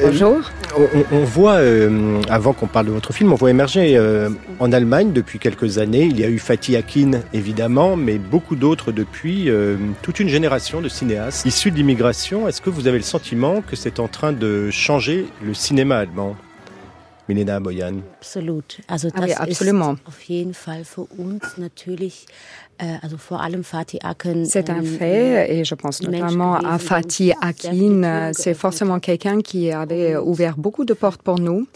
[0.00, 0.40] Bonjour.
[0.74, 4.72] On, on voit, euh, avant qu'on parle de votre film, on voit émerger euh, en
[4.72, 6.04] Allemagne depuis quelques années.
[6.04, 10.80] Il y a eu Fatih Akin, évidemment, mais beaucoup d'autres depuis, euh, toute une génération
[10.80, 12.48] de cinéastes issus de l'immigration.
[12.48, 16.36] Est-ce que vous avez le sentiment que c'est en train de changer le cinéma allemand
[17.28, 17.96] Milena Boyan?
[18.18, 18.78] Absolut.
[18.88, 19.92] Also Ah das oui, absolument.
[19.92, 22.24] ist auf jeden Fall für uns natürlich,
[22.78, 22.98] äh,
[24.02, 24.44] Akin.
[24.44, 28.00] C'est un ähm, fait, et je pense notamment à Fatih Akin.
[28.00, 31.66] Tür C'est forcément quelqu'un qui avait ouvert beaucoup de portes pour nous.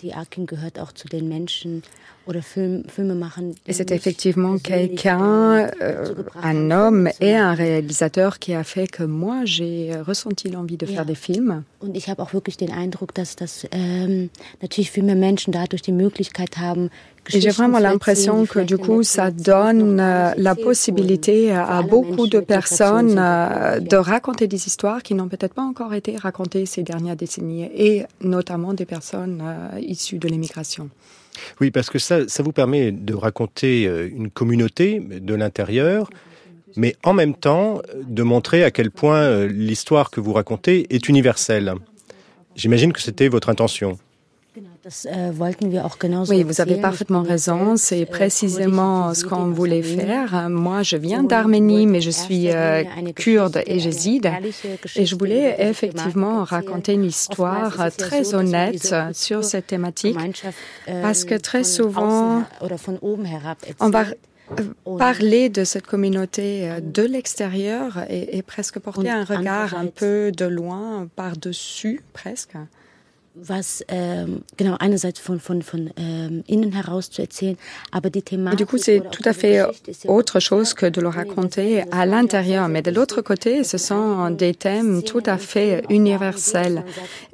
[3.66, 9.42] Et c'est effectivement quelqu'un, euh, un homme et un réalisateur qui a fait que moi,
[9.44, 11.62] j'ai ressenti l'envie de faire des films.
[12.58, 14.30] Den Eindruck, dass das ähm,
[14.62, 19.02] natürlich viel mehr Menschen dadurch die Möglichkeit haben, Et j'ai vraiment l'impression que du coup,
[19.02, 25.14] ça donne euh, la possibilité à beaucoup de personnes euh, de raconter des histoires qui
[25.14, 30.18] n'ont peut-être pas encore été racontées ces dernières décennies, et notamment des personnes euh, issues
[30.18, 30.90] de l'immigration.
[31.60, 36.08] Oui, parce que ça, ça vous permet de raconter euh, une communauté de l'intérieur,
[36.76, 40.86] mais en même temps euh, de montrer à quel point euh, l'histoire que vous racontez
[40.94, 41.74] est universelle.
[42.54, 43.98] J'imagine que c'était votre intention.
[46.30, 47.76] Oui, vous avez parfaitement raison.
[47.76, 50.48] selbst, C'est äh, précisément ce qu'on voulait faire.
[50.48, 52.82] Moi, je viens d'Arménie, mais je suis euh,
[53.14, 54.30] kurde et jéside.
[54.96, 60.16] Et je voulais effectivement raconter une histoire très honnête sur cette thématique.
[60.86, 62.44] parce que très souvent,
[63.80, 64.04] On va
[64.98, 70.30] parler de cette communauté euh, de l'extérieur et, et presque porter un regard un peu
[70.30, 72.54] de loin, par-dessus presque.
[73.42, 77.58] Was ähm, genau einerseits von von von ähm, innen heraus zu erzählen,
[77.90, 79.62] aber die Et Thematik du coup, c'est tout à fait
[80.06, 82.68] autre chose que de le raconter à l'intérieur.
[82.68, 86.84] Mais de l'autre côté, ce sont des thèmes tout à fait universels.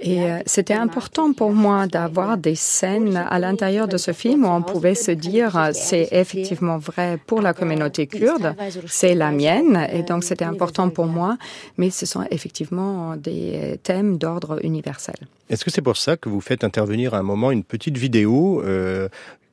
[0.00, 4.48] Et euh, c'était important pour moi d'avoir des scènes à l'intérieur de ce film où
[4.48, 8.54] on pouvait se dire, euh, c'est effectivement vrai pour la communauté kurde,
[8.86, 9.86] c'est la mienne.
[9.92, 11.36] Et donc, c'était important pour moi.
[11.78, 15.16] Mais ce sont effectivement des thèmes d'ordre universel.
[15.52, 18.62] Est-ce que c'est pour ça que vous faites intervenir à un moment une petite vidéo
[18.62, 19.10] euh,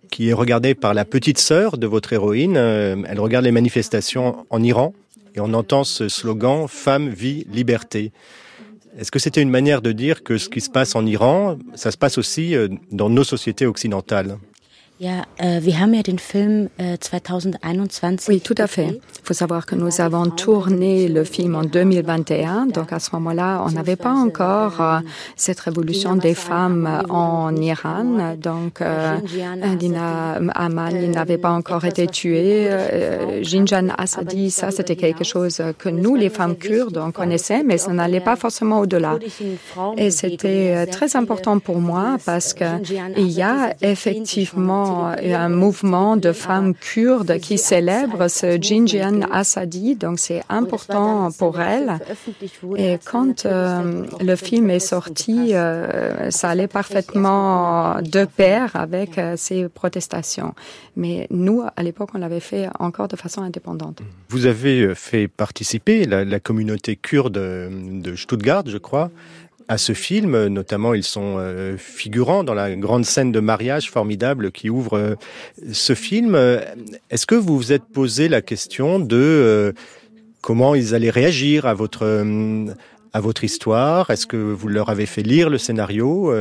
[0.09, 4.45] qui est regardée par la petite sœur de votre héroïne Euh, Elle regarde les manifestations
[4.49, 4.93] en Iran
[5.35, 8.13] et on entend ce slogan Femme, vie, liberté.
[8.97, 11.91] Est-ce que c'était une manière de dire que ce qui se passe en Iran, ça
[11.91, 14.37] se passe aussi euh, dans nos sociétés occidentales?
[15.01, 18.27] Äh, wir haben ja den Film äh, 2021.
[18.27, 18.87] Oui, tout à fait.
[18.89, 22.65] Il faut savoir que nous avons tourné le film en 2021.
[22.65, 24.99] Donc à ce moment-là, on n'avait pas encore euh,
[25.37, 28.35] cette révolution des femmes en Iran.
[28.35, 29.15] Donc euh,
[29.77, 32.67] Dina Amani n'avait pas encore été tuée.
[32.69, 37.77] Euh, Jinjan Assadi, ça c'était quelque chose que nous, les femmes kurdes, on connaissait, mais
[37.77, 39.17] ça n'allait pas forcément au-delà.
[39.95, 42.65] Et c'était euh, très important pour moi parce que
[43.17, 50.19] il y a effectivement un mouvement de femmes kurdes qui célèbrent ce Jinjian Assadi, donc
[50.19, 51.99] c'est important pour elles.
[52.77, 59.35] Et quand euh, le film est sorti, euh, ça allait parfaitement de pair avec euh,
[59.37, 60.53] ces protestations.
[60.95, 64.01] Mais nous, à l'époque, on l'avait fait encore de façon indépendante.
[64.29, 67.69] Vous avez euh, fait participer la, communauté kurde euh,
[68.01, 69.11] de Stuttgart, je crois,
[69.69, 70.47] à ce film.
[70.47, 75.15] Notamment, ils sont euh, figurants dans la grande scène de mariage formidable qui ouvre euh,
[75.71, 76.35] ce film.
[76.35, 76.59] Euh,
[77.09, 79.73] Est-ce que vous vous êtes posé la question de
[80.41, 82.25] comment ils allaient réagir à votre
[83.13, 84.09] à votre histoire?
[84.09, 86.33] Est-ce que vous leur avez fait lire le scénario?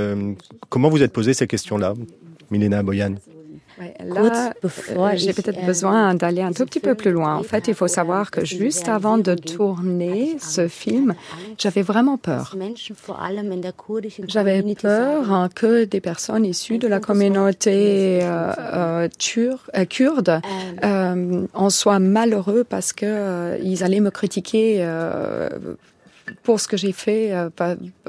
[0.71, 1.95] Comment vous êtes posé ces questions-là,
[2.51, 3.17] Milena Boyan?
[3.81, 7.37] Ouais, Là, euh, j'ai peut-être ähm, besoin d'aller un tout petit peu plus loin.
[7.37, 11.15] En fait, il faut savoir que juste avant de tourner ce film,
[11.59, 12.57] j'avais vraiment peur.
[14.27, 20.41] J'avais peur hein, que des personnes issues de la communauté euh, euh, euh, kurde
[20.85, 25.49] euh, en soient malheureux parce que euh, ils allaient me critiquer euh,
[26.43, 27.49] pour ce que j'ai fait, euh,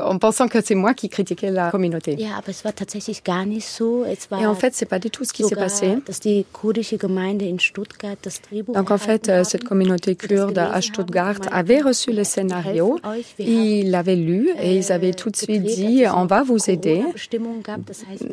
[0.02, 2.16] en pensant que c'est moi qui critiquais la communauté.
[2.18, 4.06] Ja, aber es war tatsächlich gar nicht so.
[4.06, 5.98] Es war Et en fait, c'est pas du tout ce qui s'est passé.
[6.06, 10.58] dass die kurdische Gemeinde in Stuttgart das Drehbuch Donc en fait, euh, cette communauté kurde
[10.58, 13.00] à Stuttgart avait reçu le scénario,
[13.38, 17.04] ils l'avaient lu et ils avaient tout de suite dit on va vous aider,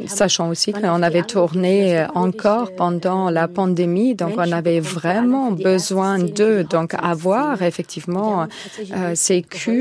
[0.07, 6.19] sachant aussi qu'on avait tourné encore kurdische, pendant la pandémie, donc on avait vraiment besoin
[6.19, 8.47] d'eux, donc avoir effectivement
[8.93, 9.43] euh, ces.
[9.43, 9.76] Kurdes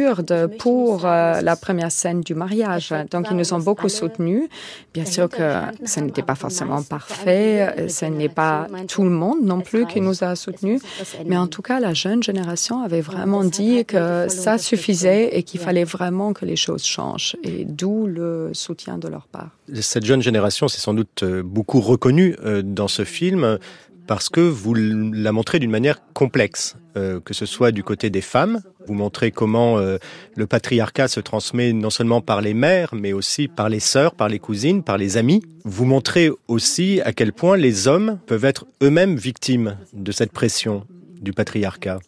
[0.59, 2.93] Pour euh, la première scène du mariage.
[3.11, 4.49] Donc ils nous ont beaucoup soutenus.
[4.93, 9.61] Bien sûr que ce n'était pas forcément parfait, ce n'est pas tout le monde non
[9.61, 10.81] plus qui nous a soutenus.
[11.25, 15.59] Mais en tout cas, la jeune génération avait vraiment dit que ça suffisait et qu'il
[15.59, 17.35] fallait vraiment que les choses changent.
[17.43, 19.49] Et d'où le soutien de leur part.
[19.81, 23.57] Cette jeune génération s'est sans doute beaucoup reconnue euh, dans ce film
[24.07, 28.21] parce que vous la montrez d'une manière complexe, euh, que ce soit du côté des
[28.21, 29.97] femmes, vous montrez comment euh,
[30.35, 34.29] le patriarcat se transmet non seulement par les mères, mais aussi par les sœurs, par
[34.29, 35.41] les cousines, par les amis.
[35.63, 40.85] Vous montrez aussi à quel point les hommes peuvent être eux-mêmes victimes de cette pression
[41.21, 41.99] du patriarcat.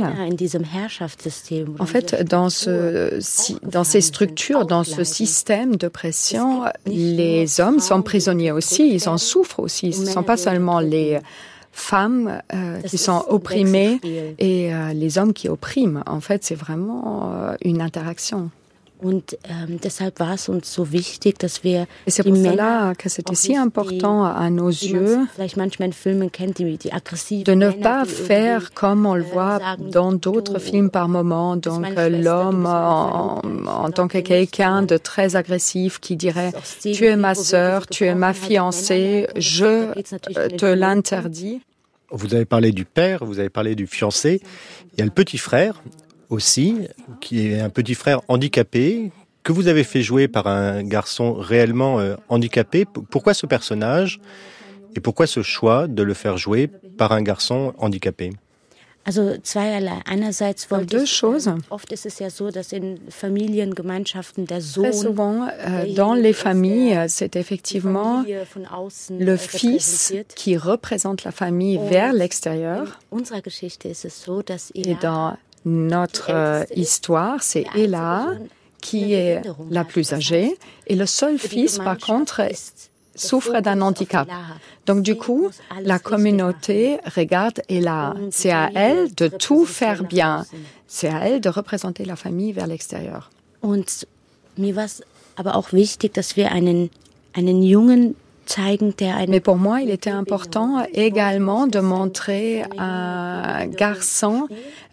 [1.79, 3.19] En fait, dans ce,
[3.63, 9.19] dans ces structures, dans ce système de pression, les hommes sont prisonniers aussi, ils en
[9.19, 9.93] souffrent aussi.
[9.93, 11.19] Ce ne sont pas seulement les
[11.73, 13.99] femmes euh, qui sont opprimées
[14.39, 16.03] et euh, les hommes qui oppriment.
[16.07, 18.51] En fait, c'est vraiment euh, une interaction.
[19.03, 22.53] Und ähm, deshalb war es uns so wichtig, dass wir Et c'est die pour Männer
[22.53, 26.59] cela que c'était si nicht important à nos yeux es vielleicht manchmal in Filmen kennt,
[26.59, 29.91] die, die aggressiven de ne Männer, pas die faire comme on le äh, voit sagen,
[29.91, 36.15] dans d'autres films par moment, donc l'homme en, tant que quelqu'un de très agressif qui
[36.15, 41.61] dirait tu es ma sœur, tu es ma fiancée, je euh, te l'interdis.
[42.11, 44.43] Vous avez parlé du père, vous avez parlé du fiancé.
[44.93, 45.83] Il y a le petit frère
[46.33, 46.89] aussi,
[47.21, 51.99] qui est un petit frère handicapé, que vous avez fait jouer par un garçon réellement
[51.99, 52.87] euh, handicapé.
[53.11, 54.21] Pourquoi ce personnage
[54.95, 58.31] et pourquoi ce choix de le faire jouer par un garçon handicapé?
[60.71, 61.51] Wollte deux choses.
[61.71, 66.33] oft ist es ja so, dass in Familiengemeinschaften der Sohn Très souvent, euh, dans les
[66.33, 73.01] familles, euh, c'est effectivement le äh, fils qui représente la famille vers l'extérieur.
[73.11, 78.35] In unserer Geschichte ist es so, dass Et Ela dans notre euh, histoire, c'est Ella
[78.81, 82.43] qui est la plus âgée et le seul fils, par contre,
[83.15, 84.29] souffre d'un handicap.
[84.87, 88.15] Donc du coup, la communauté regarde Ella.
[88.31, 90.45] C'est à elle de tout faire bien.
[90.89, 93.31] C'est à elle de représenter la famille vers l'extérieur.
[95.35, 96.91] Aber auch wichtig, dass wir einen,
[97.33, 98.15] einen Jungen
[99.29, 104.49] Mais pour moi, il était important également de montrer un garçon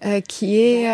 [0.06, 0.88] euh, qui est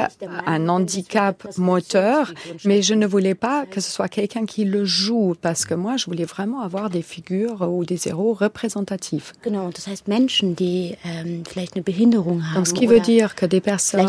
[0.46, 5.36] un handicap moteur, mais je ne voulais pas que ce soit quelqu'un qui le joue,
[5.42, 9.34] parce que moi, je voulais vraiment avoir des figures ou des héros représentatifs.
[11.06, 11.44] Ähm.
[12.56, 14.08] Donc, ce qui veut dire que des personnes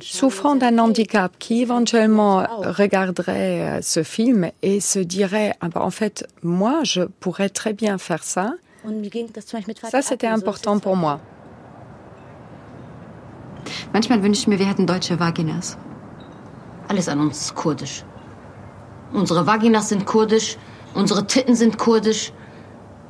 [0.00, 5.90] souffrant d'un handicap qui éventuellement regarderaient euh, ce film et se diraient ah ben, en
[5.90, 8.46] fait moi je pourrais très bien faire ça
[9.90, 11.20] ça c'était Akin so, important pour moi
[13.92, 15.76] Manchmal wünsche ich mir, wir hätten deutsche Vaginas.
[16.88, 18.04] Alles an uns ist kurdisch.
[19.12, 20.56] Unsere Vaginas sind kurdisch,
[20.94, 22.32] unsere Titten sind kurdisch,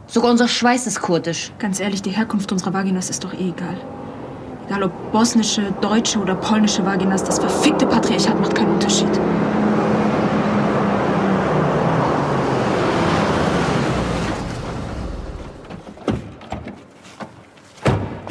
[0.08, 1.52] sogar unser Schweiß ist kurdisch.
[1.58, 3.76] Ganz ehrlich, die Herkunft unserer Vaginas ist doch eh egal.
[4.66, 9.20] Egal ob bosnische, deutsche oder polnische Vaginas, das verfickte Patriarchat macht keinen Unterschied.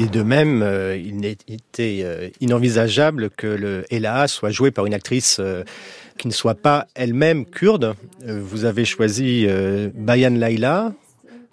[0.02, 4.96] Et de même, euh, il n'était euh, inenvisageable que le Ella soit joué par une
[4.96, 5.64] actrice euh,
[6.18, 7.94] qui ne soit pas elle-même kurde.
[8.26, 9.48] Vous avez choisi
[9.94, 10.94] Bayan Laila,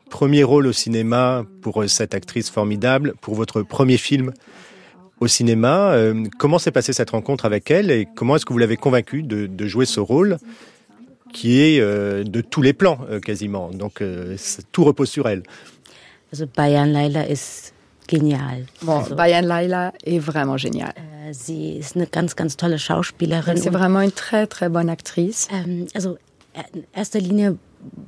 [0.08, 4.32] premier rôle au cinéma pour cette actrice formidable, pour votre premier film
[5.20, 5.94] au cinéma.
[6.38, 9.46] Comment s'est passée cette rencontre avec elle et comment est-ce que vous l'avez convaincue de,
[9.46, 10.36] de, jouer ce rôle
[11.32, 13.70] qui est de tous les plans quasiment?
[13.70, 14.02] Donc
[14.70, 15.44] tout repose sur elle.
[16.54, 17.72] Bayan Laila ist
[18.08, 18.66] genial.
[18.82, 20.94] Bon, also, Bayan Laila est vraiment géniale.
[21.28, 23.56] äh, sie ist eine ganz, ganz tolle Schauspielerin.
[23.56, 25.46] C'est und, vraiment une très très bonne actrice.
[25.52, 26.18] ähm, also
[26.74, 27.56] in erster Linie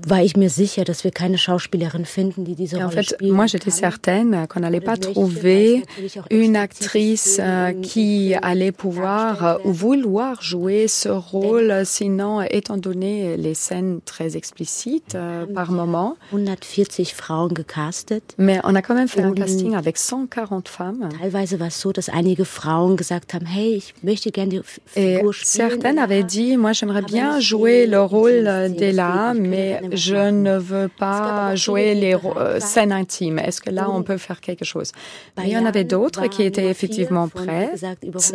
[0.07, 3.35] war ich mir sicher, dass wir keine Schauspielerin finden, die diese en Rolle fait, spielen
[3.35, 5.85] moi, j'étais certaine qu'on n'allait pas trouver
[6.31, 13.37] une actrice euh, qui allait pouvoir euh, ou vouloir jouer ce rôle, sinon, étant donné
[13.37, 16.16] les scènes très explicites euh, par moment.
[16.33, 18.23] 140 Frauen gecastet.
[18.39, 21.09] Mais on a quand même fait un casting avec 140 femmes.
[21.21, 25.33] Teilweise war es so, dass einige Frauen gesagt haben, hey, ich möchte gerne die Figur
[25.33, 25.71] spielen.
[25.71, 29.60] certaines avaient dit, moi j'aimerais bien jouer le rôle d'Ella, mais
[29.93, 33.39] je ne veux pas jouer les euh, scènes intimes.
[33.39, 34.93] Est-ce que là on peut faire quelque chose
[35.37, 37.85] Mais il y en avait d'autres qui étaient effectivement prêtes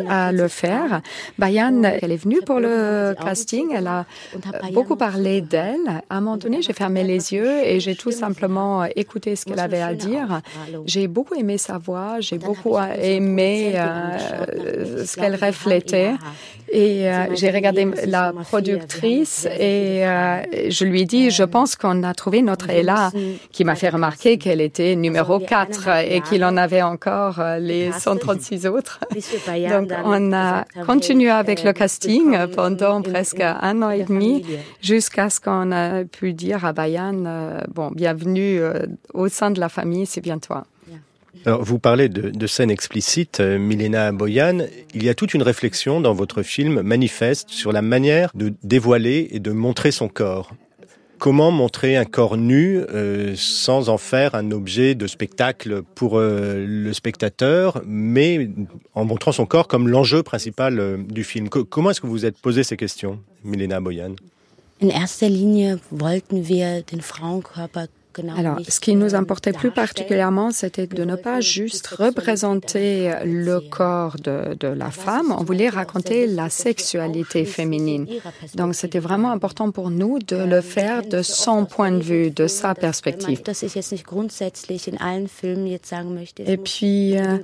[0.08, 1.00] à le faire.
[1.38, 4.00] Bayan, elle est venue pour le casting, elle a
[4.34, 5.86] euh, beaucoup parlé d'elle.
[6.10, 9.60] À un moment donné, j'ai fermé les yeux et j'ai tout simplement écouté ce qu'elle
[9.60, 10.40] avait à dire.
[10.84, 16.14] J'ai beaucoup aimé sa voix, j'ai beaucoup aimé euh, ce qu'elle reflétait.
[16.68, 22.02] Et euh, j'ai regardé la productrice et euh, je lui ai dit, je pense qu'on
[22.02, 23.10] a trouvé notre Ella,
[23.52, 27.92] qui m'a fait remarquer qu'elle était numéro 4 et qu'il en avait encore euh, les
[27.92, 29.00] 136 autres.
[29.70, 34.44] Donc on a continué avec le casting pendant presque un an et demi
[34.80, 39.60] jusqu'à ce qu'on a pu dire à Bayan, euh, bon, bienvenue euh, au sein de
[39.60, 40.66] la famille, c'est bien toi.
[41.44, 44.66] Alors, vous parlez de, de scènes explicites, euh, Milena Boyan.
[44.94, 49.28] Il y a toute une réflexion dans votre film manifeste sur la manière de dévoiler
[49.30, 50.52] et de montrer son corps.
[51.18, 56.64] Comment montrer un corps nu euh, sans en faire un objet de spectacle pour euh,
[56.68, 58.50] le spectateur, mais
[58.94, 61.48] en montrant son corps comme l'enjeu principal euh, du film?
[61.48, 64.16] Co- comment est-ce que vous vous êtes posé ces questions, Milena Boyan
[64.82, 67.86] erster Linie wollten wir den Frauenkörper
[68.36, 74.16] Alors, ce qui nous importait plus particulièrement, c'était de ne pas juste représenter le corps
[74.22, 78.06] de, la femme, on voulait raconter la sexualité féminine.
[78.54, 82.46] Donc, c'était vraiment important pour nous de le faire de son point de vue, de
[82.46, 83.42] sa perspective.
[86.38, 87.38] Et puis, euh,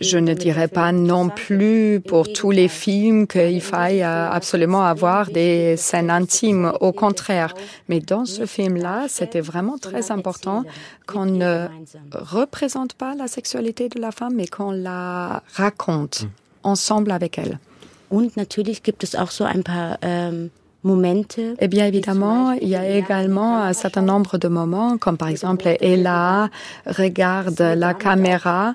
[0.00, 5.30] je ne dirais pas non plus pour tous les films qu'il faille euh, absolument avoir
[5.30, 6.72] des scènes intimes.
[6.80, 7.54] Au contraire.
[7.88, 10.64] Mais dans ce film-là, c'était vraiment très important
[11.06, 11.68] qu'on ne
[12.12, 16.26] représente pas la sexualité de la femme, mais qu'on la raconte
[16.62, 17.58] ensemble avec elle.
[18.10, 20.50] Und natürlich gibt es auch so ein paar ähm.
[20.86, 25.76] Eh bien, évidemment, il y a également un certain nombre de moments, comme par exemple,
[25.80, 26.50] Ella
[26.84, 28.74] regarde la caméra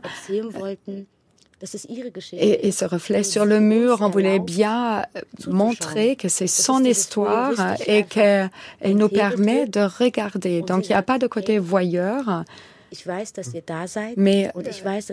[2.34, 4.00] et, et se reflète sur le mur.
[4.02, 8.50] On voulait bien euh, montrer que c'est son histoire et qu'elle
[8.86, 10.62] nous permet de regarder.
[10.62, 12.44] Donc, il n'y a pas de côté voyeur,
[14.18, 14.52] mais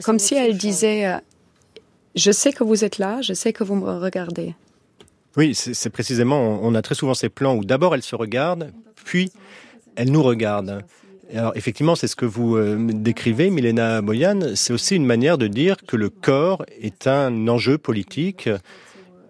[0.03, 1.19] comme si elle disait, euh,
[2.15, 4.55] je sais que vous êtes là, je sais que vous me regardez.
[5.37, 8.73] Oui, c'est précisément, on a très souvent ces plans où d'abord elle se regarde,
[9.05, 9.31] puis
[9.97, 10.83] elle nous regarde.
[11.35, 15.49] Alors effectivement, c'est ce que vous euh, décrivez, Milena Boyan, c'est aussi une manière de
[15.49, 18.49] dire que le corps est un enjeu politique.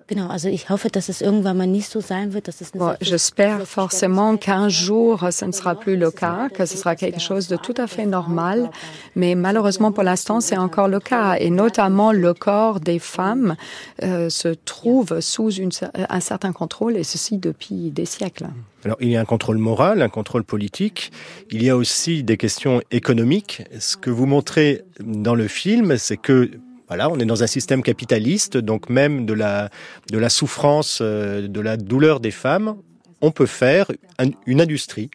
[0.09, 2.79] Genau, also ich hoffe, dass es irgendwann mal nicht so sein wird, dass es eine
[2.79, 6.95] Bon, selbstverständlichkeit J'espère forcément qu'un jour, ce ne sera plus le cas, que ce sera
[6.95, 8.71] quelque chose de tout à fait normal.
[9.17, 11.35] Mais malheureusement, pour l'instant, c'est encore le cas.
[11.41, 13.57] Et notamment, le corps des femmes
[14.05, 18.47] euh, se trouve sous une cer- un certain contrôle, et ceci depuis des siècles.
[18.85, 21.11] Alors il y a un contrôle moral, un contrôle politique,
[21.51, 23.65] il y a aussi des questions économiques.
[23.81, 26.53] Ce que vous montrez dans le film, c'est que
[26.89, 29.71] voilà, on est dans un système capitaliste, donc même de la,
[30.11, 32.77] de la souffrance, euh, de la douleur des femmes,
[33.21, 35.11] on peut faire un- une industrie.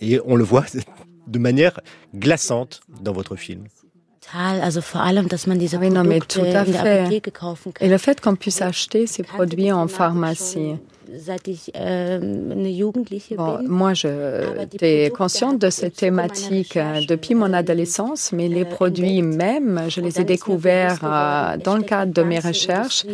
[0.00, 0.64] Et on le voit
[1.26, 1.80] de manière
[2.14, 3.64] glaçante dans votre film.
[5.80, 7.22] Oui, non, mais tout à fait.
[7.80, 10.74] Et le fait qu'on puisse acheter ces produits en pharmacie.
[11.74, 12.54] Ähm,
[13.36, 19.82] Bon, moi, j'étais consciente de cette thématique euh, depuis mon adolescence, mais les produits même,
[19.88, 23.04] je les ai découverts euh, dans le cadre de mes recherches.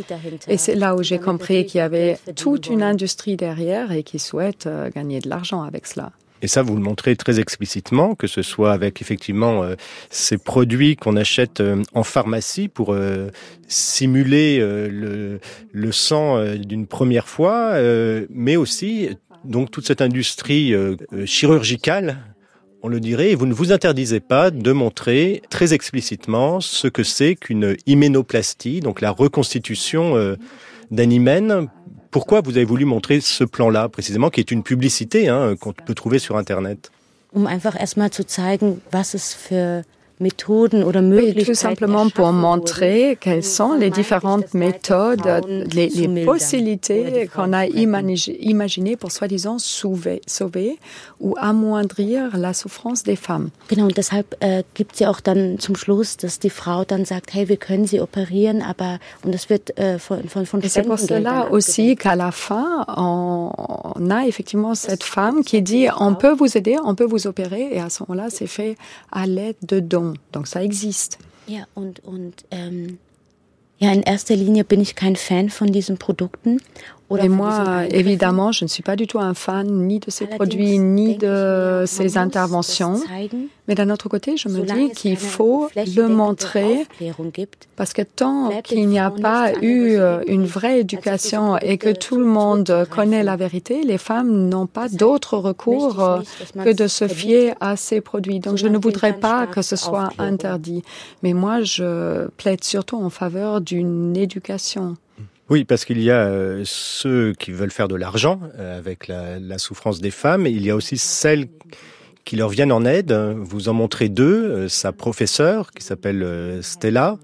[0.49, 4.19] Et c'est là où j'ai compris qu'il y avait toute une industrie derrière et qui
[4.19, 6.13] souhaite euh, gagner de l'argent avec cela.
[6.43, 9.75] Et ça, vous le montrez très explicitement, que ce soit avec effectivement euh,
[10.09, 13.29] ces produits qu'on achète euh, en pharmacie pour euh,
[13.69, 15.39] simuler le,
[15.93, 17.75] sang d'une première fois,
[18.31, 19.11] mais aussi
[19.45, 20.75] donc toute cette industrie
[21.25, 22.19] chirurgicale
[22.83, 27.03] on le dirait, et vous ne vous interdisez pas de montrer très explicitement ce que
[27.03, 30.37] c'est qu'une hyménoplastie, donc la reconstitution
[30.91, 31.69] d'un hymen.
[32.11, 35.95] Pourquoi vous avez voulu montrer ce plan-là, précisément, qui est une publicité hein, qu'on peut
[35.95, 36.91] trouver sur Internet?
[37.33, 37.47] Um
[40.21, 45.27] Möglichkeiten tout simplement pour montrer wurden, quelles sont les différentes méthodes,
[45.73, 50.79] les, les possibilités qu'on a imagin- imaginées pour soi-disant sauver, sauver
[51.21, 53.51] ou amoindrir la souffrance des femmes.
[53.69, 57.49] Genau, und deshalb äh, gibt auch dann zum Schluss, dass die Frau dann sagt, hey,
[57.49, 60.99] wir können sie operieren, aber und das wird äh, von, von, von Et c'est pour
[60.99, 63.51] cela aussi qu'à la fin, on,
[63.97, 67.69] on a effectivement cette femme qui dit on peut vous aider, on peut vous opérer,
[67.73, 68.77] et à ce moment-là, c'est fait
[69.11, 70.10] à l'aide de dons.
[70.33, 71.19] Donc ça existe.
[71.47, 72.99] Ja, und, und ähm,
[73.79, 76.61] ja, in erster Linie bin ich kein Fan von diesen Produkten.
[77.19, 80.79] Et moi, évidemment, je ne suis pas du tout un fan ni de ces produits,
[80.79, 83.01] ni de ces interventions.
[83.67, 86.87] Mais d'un autre côté, je me dis qu'il faut le montrer
[87.77, 92.19] parce que tant qu'il n'y a pas eu euh, une vraie éducation et que tout
[92.19, 96.21] le monde connaît la vérité, les femmes n'ont pas d'autre recours euh,
[96.65, 98.41] que de se fier à ces produits.
[98.41, 100.83] Donc je ne voudrais pas que ce soit interdit.
[101.23, 104.97] Mais moi, je plaide surtout en faveur d'une éducation.
[105.51, 109.59] Oui, parce qu'il y a euh, ceux qui veulent faire de l'argent euh, avec la,
[109.59, 111.49] souffrance des femmes, il y a aussi celles
[112.25, 113.13] qui leur viennent en aide.
[113.13, 117.19] Vous en montrez deux, euh, sa professeure qui s'appelle Stella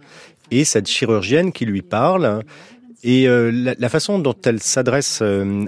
[0.50, 2.42] et cette chirurgienne qui lui parle.
[3.04, 5.22] Et la, la façon dont elle s'adresse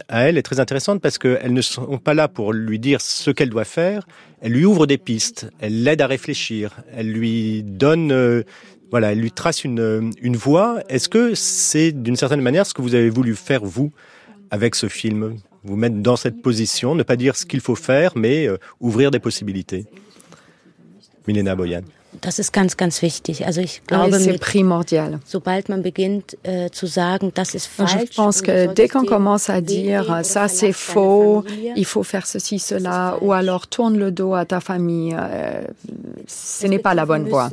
[0.09, 3.31] à elle est très intéressante parce qu'elles ne sont pas là pour lui dire ce
[3.31, 4.09] qu'elle doit faire.
[4.41, 8.43] Elle lui ouvre des pistes, elle l'aide à réfléchir, elle lui donne,
[8.91, 10.80] voilà, elle lui trace une, une voie.
[10.89, 13.93] Est-ce que c'est d'une certaine manière ce que vous avez voulu faire vous
[14.51, 15.36] avec ce film?
[15.64, 19.11] Vous mettre dans cette position, ne pas dire ce qu'il faut faire, mais euh, ouvrir
[19.11, 19.86] des possibilités.
[21.26, 21.82] Milena Boyan.
[22.23, 23.45] Das ist ganz, ganz wichtig.
[23.47, 25.21] Also ich Oui, glaube, c'est mit, primordial.
[25.27, 28.11] sobald man beginnt äh, zu sagen, das ist Donc, falsch.
[28.11, 31.45] Je pense que dès qu'on commence à dire oder ça c'est faux,
[31.77, 35.63] il faut faire ceci, cela, ou alors tourne le dos à ta famille, euh,
[36.27, 37.51] ce n'est pas la bonne voie.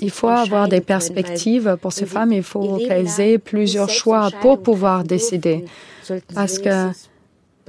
[0.00, 4.62] Il faut avoir des perspectives pour ces femmes, il faut qu'elles aient plusieurs choix pour
[4.62, 5.66] pouvoir décider.
[6.34, 6.90] Parce que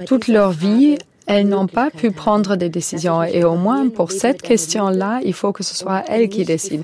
[0.06, 0.96] toute leur vie,
[1.30, 3.22] elles n'ont pas pu prendre des décisions.
[3.22, 6.82] Et au moins pour cette question-là, il faut que ce soit elles qui décident.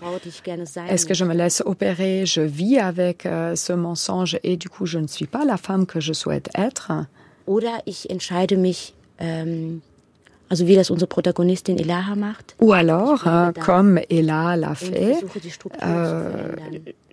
[0.88, 2.24] Est-ce que je me laisse opérer?
[2.26, 5.84] Je vis avec euh, ce mensonge et du coup, je ne suis pas la femme
[5.84, 6.92] que je souhaite être.
[9.18, 9.80] Ähm.
[12.60, 15.16] Ou alors, da comme Ella l'a fait,
[15.82, 16.20] euh.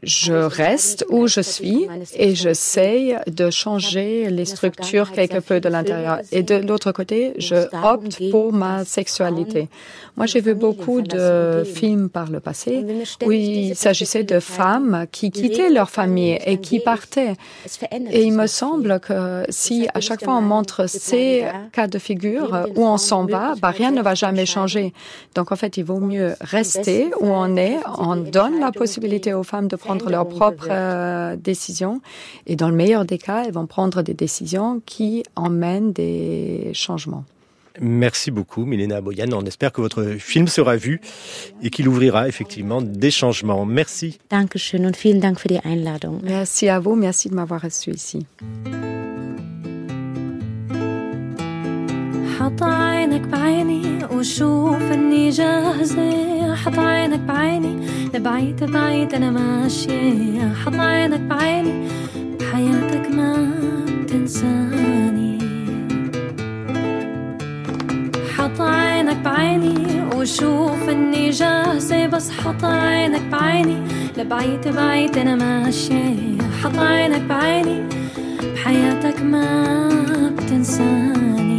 [0.03, 6.19] Je reste où je suis et j'essaye de changer les structures quelque peu de l'intérieur.
[6.31, 9.69] Et de l'autre côté, je opte pour ma sexualité.
[10.15, 12.85] Moi, j'ai vu beaucoup de films par le passé
[13.25, 17.33] où il s'agissait de femmes qui quittaient leur famille et qui partaient.
[18.11, 22.67] Et il me semble que si à chaque fois on montre ces cas de figure
[22.75, 24.93] où on s'en va, bah, rien ne va jamais changer.
[25.35, 27.77] Donc en fait, il vaut mieux rester où on est.
[27.97, 32.01] On donne la possibilité aux femmes de prendre leurs propres euh, décisions.
[32.47, 37.25] Et dans le meilleur des cas, elles vont prendre des décisions qui emmènent des changements.
[37.79, 39.31] Merci beaucoup, Milena Boyan.
[39.33, 41.01] On espère que votre film sera vu
[41.61, 43.65] et qu'il ouvrira effectivement des changements.
[43.65, 44.19] Merci.
[44.29, 46.19] Dankeschön und vielen Dank für die Einladung.
[46.23, 46.95] Merci à vous.
[46.95, 48.25] Merci de m'avoir reçu ici.
[52.43, 56.55] حط عينك بعيني وشوف إني جاهزة.
[56.55, 60.53] حط عينك بعيني لبعيد بعيد أنا ماشية.
[60.65, 61.87] حط عينك بعيني
[62.39, 63.51] بحياتك ما
[63.87, 65.37] بتنساني.
[68.37, 72.07] حط عينك بعيني وشوف إني جاهزة.
[72.07, 73.77] بس حط عينك بعيني
[74.17, 76.37] لبعيد بعيد أنا ماشية.
[76.63, 77.83] حط عينك بعيني
[78.53, 79.89] بحياتك ما
[80.37, 81.52] بتنساني.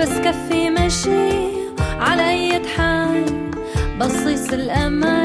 [0.00, 1.32] بس كفي مشي
[2.00, 3.24] على اي حال
[4.00, 5.19] بصيص الامل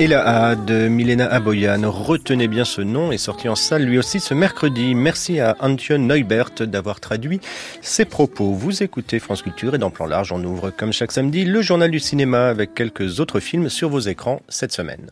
[0.00, 4.32] Elaha de Milena Aboyan, retenez bien ce nom, est sorti en salle lui aussi ce
[4.32, 4.94] mercredi.
[4.94, 7.40] Merci à Antion Neubert d'avoir traduit
[7.82, 8.52] ses propos.
[8.52, 11.90] Vous écoutez France Culture et dans Plan Large, on ouvre comme chaque samedi le journal
[11.90, 15.10] du cinéma avec quelques autres films sur vos écrans cette semaine.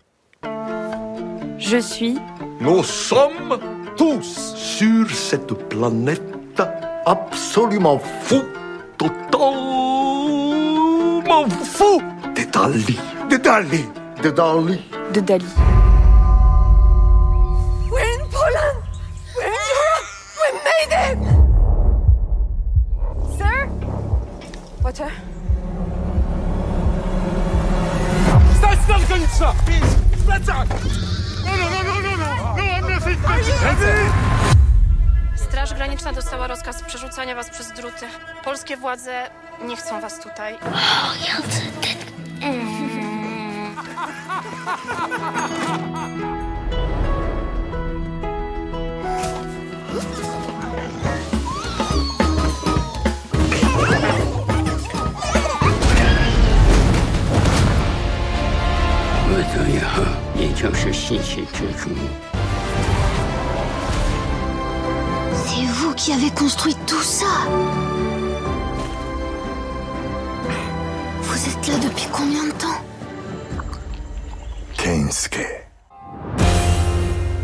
[1.59, 2.17] Je suis.
[2.61, 3.59] Nous sommes
[3.97, 6.63] tous sur cette planète
[7.05, 8.45] absolument fou,
[8.97, 9.51] totalement
[11.49, 12.01] fou.
[12.37, 12.95] Détalé,
[13.29, 13.85] détalé.
[14.27, 14.83] De Dali.
[15.13, 15.23] De Dali.
[15.23, 15.45] De Dali.
[17.91, 18.79] We're in Poland!
[19.37, 20.07] We're in Europe!
[20.41, 21.19] We made it!
[23.39, 23.69] Sir?
[24.83, 25.11] Water?
[28.59, 29.55] Stać na granica!
[30.27, 30.69] Plecak!
[31.45, 32.31] No, no, no, no, no, no!
[32.81, 32.89] No,
[33.63, 33.93] Ręce!
[35.37, 38.07] Straż Graniczna dostała rozkaz przerzucania was przez druty.
[38.45, 39.31] Polskie władze
[39.69, 40.59] nie chcą was tutaj.
[65.33, 67.27] C'est vous qui avez construit tout ça.
[71.23, 72.81] Vous êtes là depuis combien de temps?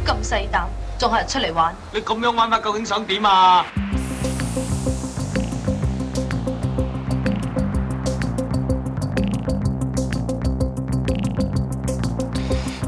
[0.03, 0.65] 咁細膽，
[0.97, 1.71] 仲係出嚟玩？
[1.93, 3.63] 你咁樣玩法，究竟想點啊？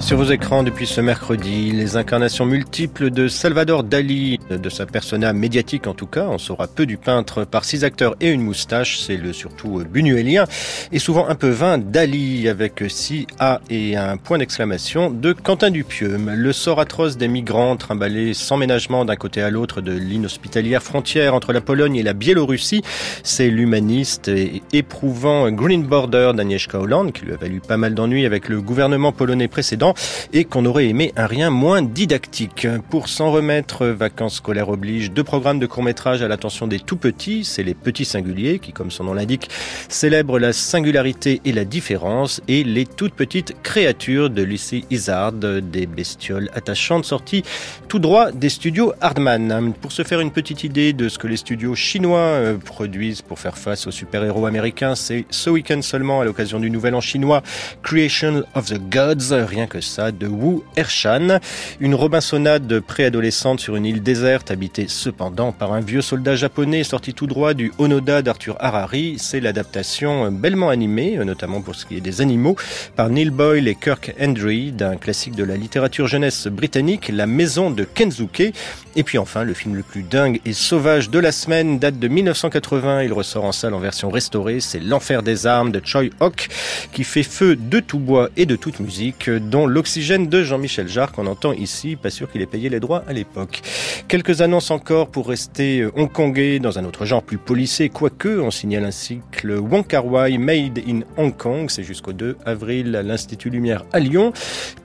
[0.05, 5.33] Sur vos écrans depuis ce mercredi, les incarnations multiples de Salvador Dali, de sa persona
[5.33, 8.99] médiatique en tout cas, on saura peu du peintre par six acteurs et une moustache,
[8.99, 10.45] c'est le surtout buñuélien,
[10.93, 15.71] et souvent un peu vain Dali avec six A et un point d'exclamation de Quentin
[15.71, 16.19] Dupieux.
[16.19, 21.33] Le sort atroce des migrants trimballés sans ménagement d'un côté à l'autre de l'inhospitalière frontière
[21.33, 22.83] entre la Pologne et la Biélorussie,
[23.23, 28.27] c'est l'humaniste et éprouvant Green Border d'Agnieszka Holland qui lui a valu pas mal d'ennuis
[28.27, 29.94] avec le gouvernement polonais précédent
[30.33, 32.67] et qu'on aurait aimé un rien moins didactique.
[32.91, 37.45] Pour s'en remettre, vacances scolaires oblige, deux programmes de court-métrage à l'attention des tout petits,
[37.45, 39.49] c'est les petits singuliers qui, comme son nom l'indique,
[39.89, 45.87] célèbrent la singularité et la différence et les toutes petites créatures de Lucy Izzard, des
[45.87, 47.43] bestioles attachantes sorties
[47.89, 49.73] tout droit des studios Hardman.
[49.81, 53.39] Pour se faire une petite idée de ce que les studios chinois euh, produisent pour
[53.39, 57.43] faire face aux super-héros américains, c'est ce week-end seulement à l'occasion du nouvel an chinois
[57.83, 61.39] Creation of the Gods, rien que ça, de Wu Ershan.
[61.81, 67.15] Une Robinsonade préadolescente sur une île déserte habitée cependant par un vieux soldat japonais sorti
[67.15, 69.17] tout droit du Onoda d'Arthur Harari.
[69.19, 72.57] C'est l'adaptation bellement animée, notamment pour ce qui est des animaux,
[72.97, 77.71] par Neil Boyle et Kirk Hendry d'un classique de la littérature jeunesse britannique, La Maison
[77.71, 78.53] de Kensuke.
[78.97, 82.09] Et puis enfin, le film le plus dingue et sauvage de la semaine date de
[82.09, 83.03] 1980.
[83.03, 84.61] Il ressort en salle en version restaurée.
[84.61, 86.49] C'est L'Enfer des armes de Choi Hock
[86.93, 91.11] qui fait feu de tout bois et de toute musique, dont l'oxygène de Jean-Michel Jarre
[91.11, 91.97] qu'on entend ici.
[91.97, 93.61] Pas sûr qu'il ait payé les droits à l'époque.
[94.07, 98.53] Quelques annonces encore pour rester euh, hongkongais dans un autre genre plus policé, quoique on
[98.53, 101.71] signale un cycle Wong Kar Wai Made in Hong Kong.
[101.71, 104.33] C'est jusqu'au 2 avril à l'Institut Lumière à Lyon.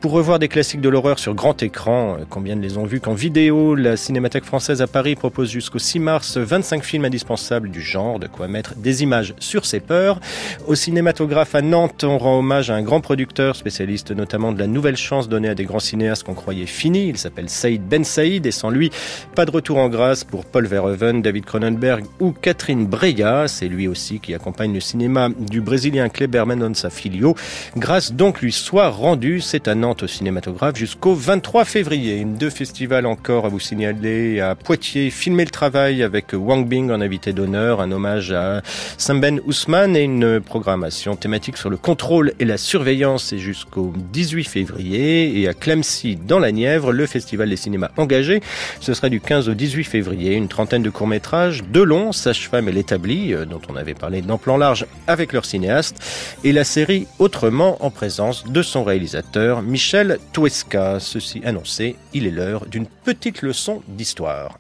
[0.01, 2.99] Pour revoir des classiques de l'horreur sur grand écran, euh, combien de les ont vus
[2.99, 7.81] qu'en vidéo, la Cinémathèque française à Paris propose jusqu'au 6 mars 25 films indispensables du
[7.81, 10.19] genre, de quoi mettre des images sur ses peurs.
[10.65, 14.65] Au cinématographe à Nantes, on rend hommage à un grand producteur spécialiste notamment de la
[14.65, 17.09] nouvelle chance donnée à des grands cinéastes qu'on croyait finis.
[17.09, 18.91] Il s'appelle Saïd Ben Saïd et sans lui,
[19.35, 23.47] pas de retour en grâce pour Paul Verhoeven, David Cronenberg ou Catherine Breillat.
[23.47, 27.35] C'est lui aussi qui accompagne le cinéma du Brésilien Kleber Mendonça Filho.
[27.77, 32.23] Grâce donc lui soit rendue, c'est à Nantes au cinématographe jusqu'au 23 février.
[32.25, 35.09] Deux festivals encore à vous signaler à Poitiers.
[35.09, 38.61] Filmer le travail avec Wang Bing en invité d'honneur, un hommage à
[38.97, 44.43] Samben Ousmane et une programmation thématique sur le contrôle et la surveillance c'est jusqu'au 18
[44.45, 48.41] février et à Clemcy dans la Nièvre, le festival des cinémas engagés.
[48.79, 52.71] Ce sera du 15 au 18 février, une trentaine de courts-métrages, deux longs, Sage-femme et
[52.71, 55.97] l'établi, euh, dont on avait parlé dans Plan Large avec leur cinéaste,
[56.43, 60.99] et la série Autrement en présence de son réalisateur Michel Tuesca.
[60.99, 64.59] Ceci annoncé, il est l'heure d'une petite leçon d'histoire.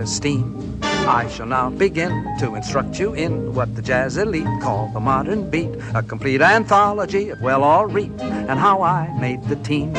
[0.00, 0.89] Affection.
[1.10, 5.50] I shall now begin to instruct you in what the jazz elite call the modern
[5.50, 9.92] beat, a complete anthology of well all read and how I made the team.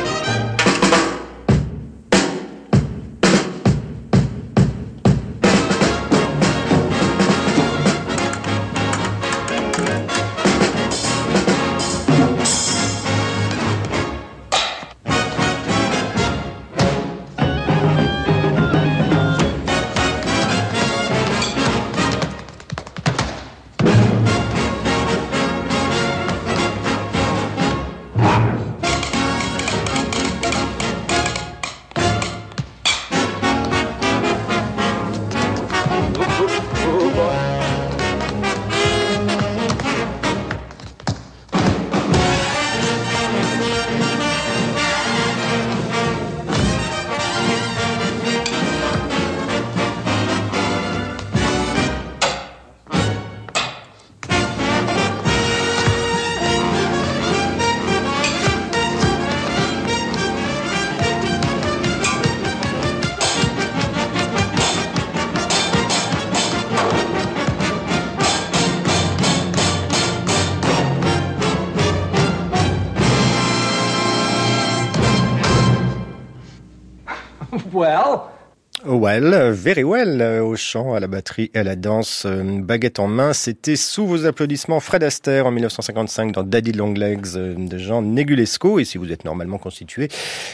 [79.29, 83.07] Very well, euh, au chant, à la batterie et à la danse, euh, baguette en
[83.07, 83.33] main.
[83.33, 88.01] C'était sous vos applaudissements Fred Astaire en 1955 dans Daddy Long Legs euh, de Jean
[88.01, 88.79] Negulesco.
[88.79, 90.07] Et si vous êtes normalement constitué,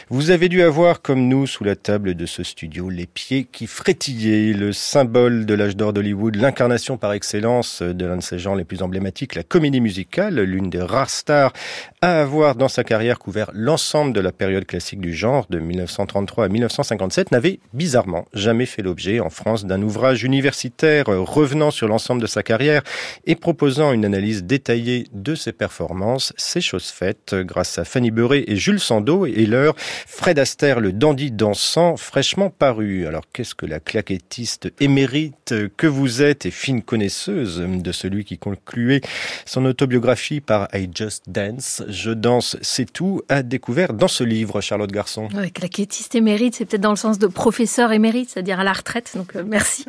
[0.09, 3.67] vous avez dû avoir, comme nous, sous la table de ce studio, les pieds qui
[3.67, 4.53] frétillaient.
[4.53, 8.65] Le symbole de l'âge d'or d'Hollywood, l'incarnation par excellence de l'un de ces genres les
[8.65, 11.53] plus emblématiques, la comédie musicale, l'une des rares stars
[12.01, 16.45] à avoir dans sa carrière couvert l'ensemble de la période classique du genre de 1933
[16.45, 22.21] à 1957, n'avait bizarrement jamais fait l'objet en France d'un ouvrage universitaire revenant sur l'ensemble
[22.21, 22.81] de sa carrière
[23.25, 26.33] et proposant une analyse détaillée de ses performances.
[26.37, 30.91] C'est chose faite grâce à Fanny Beuret et Jules Sandeau et leur Fred Astaire, le
[30.91, 33.05] dandy dansant, fraîchement paru.
[33.05, 38.37] Alors qu'est-ce que la claquettiste émérite que vous êtes et fine connaisseuse de celui qui
[38.37, 39.01] concluait
[39.45, 44.61] son autobiographie par I Just Dance, je danse, c'est tout, a découvert dans ce livre,
[44.61, 45.27] Charlotte Garçon.
[45.53, 49.35] Claquettiste émérite, c'est peut-être dans le sens de professeur émérite c'est-à-dire à la retraite, donc
[49.35, 49.83] euh, merci.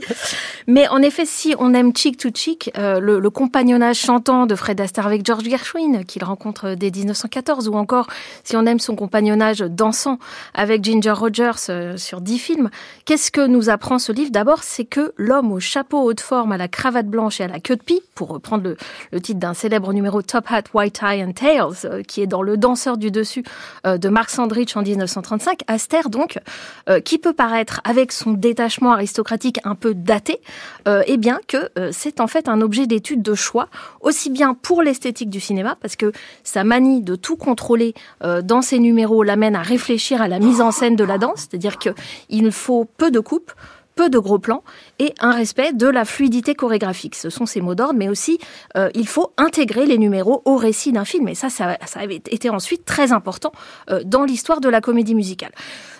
[0.66, 4.80] Mais en effet, si on aime Chick to Chick, euh, le, compagnonnage chantant de Fred
[4.80, 8.06] Astaire avec George Gershwin, qu'il rencontre dès 1914, ou encore
[8.44, 10.18] si on aime son compagnonnage dansant
[10.54, 12.70] avec Ginger Rogers euh, sur dix films,
[13.04, 14.30] qu'est-ce que nous apprend ce livre?
[14.30, 17.60] D'abord, c'est que l'homme au chapeau haute forme, à la cravate blanche et à la
[17.60, 18.74] queue de pie, pour reprendre
[19.12, 22.42] le, titre d'un célèbre numéro Top Hat, White Tie and Tails, euh, qui est dans
[22.42, 23.44] Le danseur du dessus
[23.86, 26.38] euh, de Mark Sandrich en 1935, Astaire donc,
[26.88, 30.40] euh, qui peut paraître avec son détachement aristocratique un peu daté,
[30.86, 33.68] euh, eh bien que euh, c'est en fait un objet d'étude de choix,
[34.00, 36.12] aussi bien pour l'esthétique du cinéma, parce que
[36.44, 40.60] sa manie de tout contrôler euh, dans ses numéros l'amène à réfléchir à la mise
[40.60, 43.52] en scène de la danse, c'est-à-dire qu'il faut peu de coupes,
[43.94, 44.62] peu de gros plans
[45.00, 47.16] et un respect de la fluidité chorégraphique.
[47.16, 48.38] Ce sont ces mots d'ordre, mais aussi
[48.76, 51.26] euh, il faut intégrer les numéros au récit d'un film.
[51.26, 53.50] Et ça, ça, avait été ensuite très important
[54.04, 55.50] dans l'histoire de la comédie musicale.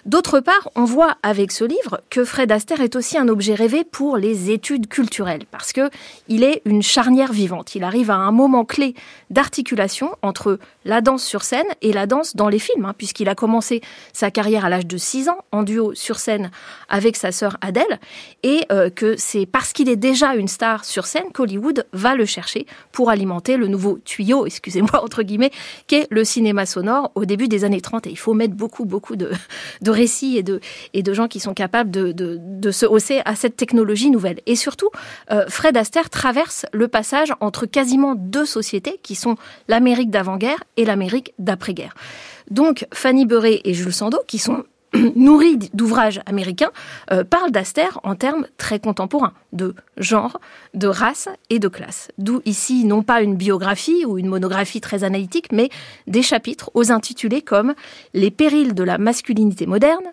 [0.09, 3.85] D'autre part, on voit avec ce livre que Fred Astaire est aussi un objet rêvé
[3.85, 5.91] pour les études culturelles, parce que
[6.29, 7.75] il est une charnière vivante.
[7.75, 8.95] Il arrive à un moment clé
[9.29, 13.35] d'articulation entre la danse sur scène et la danse dans les films, hein, puisqu'il a
[13.35, 13.83] commencé
[14.15, 16.51] sa carrière à l'âge de 6 ans en duo sur scène
[16.89, 18.01] avec sa sœur Adèle,
[18.43, 22.25] et euh, que c'est parce qu'il est déjà une star sur scène qu'Hollywood va le
[22.25, 25.53] chercher pour alimenter le nouveau tuyau, excusez-moi entre guillemets,
[25.87, 28.07] qu'est le cinéma sonore au début des années 30.
[28.07, 29.31] Et il faut mettre beaucoup, beaucoup de,
[29.83, 30.61] de récits et de,
[30.95, 34.41] et de gens qui sont capables de, de, de se hausser à cette technologie nouvelle.
[34.47, 34.91] Et surtout,
[35.31, 39.37] euh, Fred Astaire traverse le passage entre quasiment deux sociétés qui sont
[39.67, 41.95] l'Amérique d'avant-guerre et l'Amérique d'après-guerre.
[42.51, 44.65] Donc, Fanny Beuret et Jules Sandeau, qui sont
[45.17, 46.71] nourris d'ouvrages américains,
[47.13, 50.41] euh, parlent d'Astaire en termes très contemporains, de genre,
[50.75, 52.09] de race et de classe.
[52.19, 55.69] D'où ici, non pas une biographie ou une monographie très analytique, mais
[56.07, 57.75] des chapitres aux intitulés comme
[58.15, 60.05] Les périls de la masculinité moderne,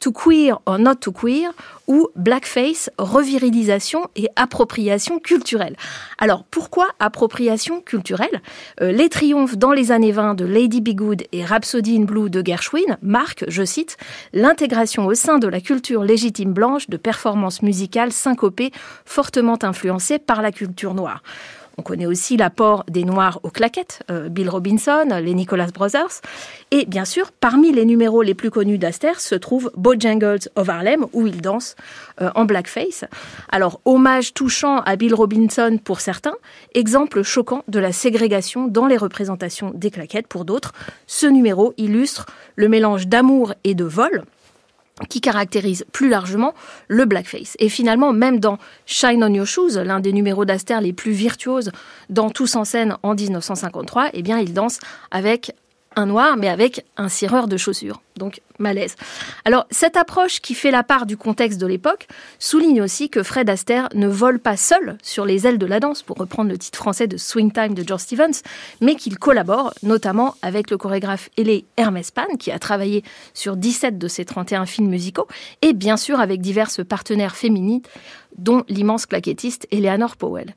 [0.00, 1.52] To Queer or Not to Queer,
[1.86, 5.76] ou Blackface, revirilisation et appropriation culturelle.
[6.18, 8.42] Alors pourquoi appropriation culturelle?
[8.80, 12.30] Euh, Les triomphes dans les années 20 de Lady Be Good et Rhapsody in Blue
[12.30, 13.96] de Gershwin marquent, je cite,
[14.32, 18.72] l'intégration au sein de la culture légitime blanche de performances musicales syncopées
[19.04, 21.22] fortement influencées par la culture noire.
[21.76, 26.20] On connaît aussi l'apport des Noirs aux claquettes, euh, Bill Robinson, les Nicholas Brothers.
[26.70, 31.06] Et bien sûr, parmi les numéros les plus connus d'Aster se trouve Bojangles of Harlem,
[31.12, 31.76] où il danse
[32.20, 33.04] euh, en blackface.
[33.50, 36.34] Alors, hommage touchant à Bill Robinson pour certains,
[36.74, 40.72] exemple choquant de la ségrégation dans les représentations des claquettes pour d'autres.
[41.06, 44.24] Ce numéro illustre le mélange d'amour et de vol
[45.08, 46.54] qui caractérise plus largement
[46.88, 47.56] le blackface.
[47.58, 51.72] Et finalement, même dans Shine on Your Shoes, l'un des numéros d'Aster les plus virtuoses
[52.10, 54.78] dans Tous en scène en 1953, eh bien, il danse
[55.10, 55.52] avec
[55.96, 58.00] un noir, mais avec un cireur de chaussures.
[58.16, 58.94] Donc, malaise.
[59.44, 62.06] Alors, cette approche qui fait la part du contexte de l'époque
[62.38, 66.02] souligne aussi que Fred Astaire ne vole pas seul sur les ailes de la danse,
[66.02, 68.42] pour reprendre le titre français de Swing Time de George Stevens,
[68.80, 73.98] mais qu'il collabore notamment avec le chorégraphe Elé Hermes Pan, qui a travaillé sur 17
[73.98, 75.26] de ses 31 films musicaux,
[75.62, 77.82] et bien sûr avec diverses partenaires féminines,
[78.36, 80.54] dont l'immense claquettiste Eleanor Powell.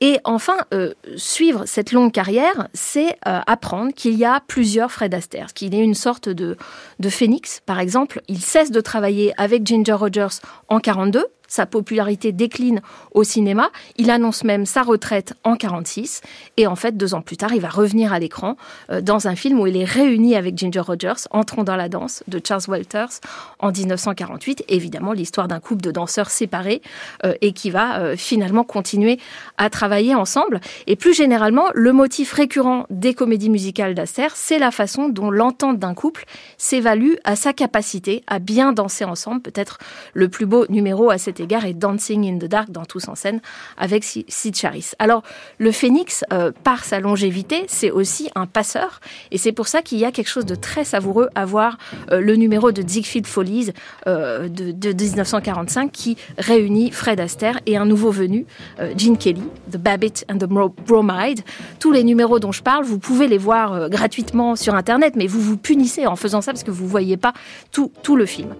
[0.00, 5.12] Et enfin, euh, suivre cette longue carrière, c'est euh, apprendre qu'il y a plusieurs Fred
[5.12, 6.56] Astaire, qu'il est une sorte de,
[7.00, 7.60] de phénix.
[7.66, 12.80] Par exemple, il cesse de travailler avec Ginger Rogers en 42, sa popularité décline
[13.12, 13.70] au cinéma.
[13.96, 16.20] Il annonce même sa retraite en 46
[16.56, 18.56] et en fait deux ans plus tard, il va revenir à l'écran
[18.90, 22.22] euh, dans un film où il est réuni avec Ginger Rogers, Entrons dans la danse
[22.28, 23.20] de Charles Walters
[23.58, 24.64] en 1948.
[24.68, 26.82] Évidemment, l'histoire d'un couple de danseurs séparés
[27.24, 29.18] euh, et qui va euh, finalement continuer
[29.56, 30.60] à travailler ensemble.
[30.86, 35.78] Et plus généralement, le motif récurrent des comédies musicales d'Aster, c'est la façon dont l'entente
[35.78, 36.24] d'un couple
[36.56, 39.40] s'évalue à sa capacité à bien danser ensemble.
[39.40, 39.78] Peut-être
[40.14, 43.40] le plus beau numéro à égard est Dancing in the Dark dans Tous en scène
[43.76, 44.92] avec Sid Charis.
[44.98, 45.22] Alors,
[45.58, 49.00] le phénix, euh, par sa longévité, c'est aussi un passeur.
[49.30, 51.78] Et c'est pour ça qu'il y a quelque chose de très savoureux à voir
[52.10, 53.72] euh, le numéro de Ziegfeld Follies
[54.06, 58.46] euh, de, de 1945 qui réunit Fred Astaire et un nouveau venu,
[58.80, 61.40] euh, Gene Kelly, The Babbitt and the Bro- Bromide.
[61.78, 65.40] Tous les numéros dont je parle, vous pouvez les voir gratuitement sur Internet, mais vous
[65.40, 67.32] vous punissez en faisant ça parce que vous ne voyez pas
[67.72, 68.54] tout, tout le film.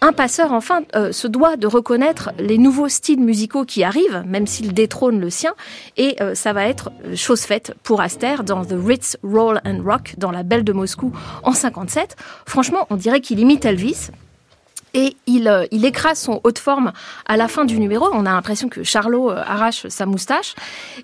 [0.00, 4.46] Un passeur, enfin, euh, se doit de reconnaître les nouveaux styles musicaux qui arrivent, même
[4.46, 5.54] s'il détrône le sien,
[5.96, 9.82] et euh, ça va être euh, chose faite pour Astaire dans The Ritz Roll and
[9.84, 12.14] Rock, dans La Belle de Moscou en 57.
[12.46, 14.10] Franchement, on dirait qu'il imite Elvis.
[14.94, 16.92] Et il, euh, il écrase son haut de forme
[17.26, 18.08] à la fin du numéro.
[18.12, 20.54] On a l'impression que Charlot euh, arrache sa moustache.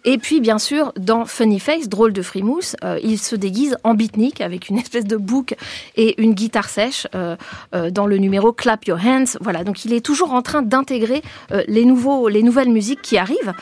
[0.04, 3.94] Et puis, bien sûr, dans Funny Face, drôle de frimousse, euh, il se déguise en
[3.94, 5.54] beatnik avec une espèce de bouc
[5.96, 7.06] et une guitare sèche
[7.72, 9.38] dans le numéro Clap Your Hands.
[9.40, 11.22] Voilà, donc il est toujours en train d'intégrer
[11.68, 13.52] les, nouveaux, les nouvelles musiques qui arrivent.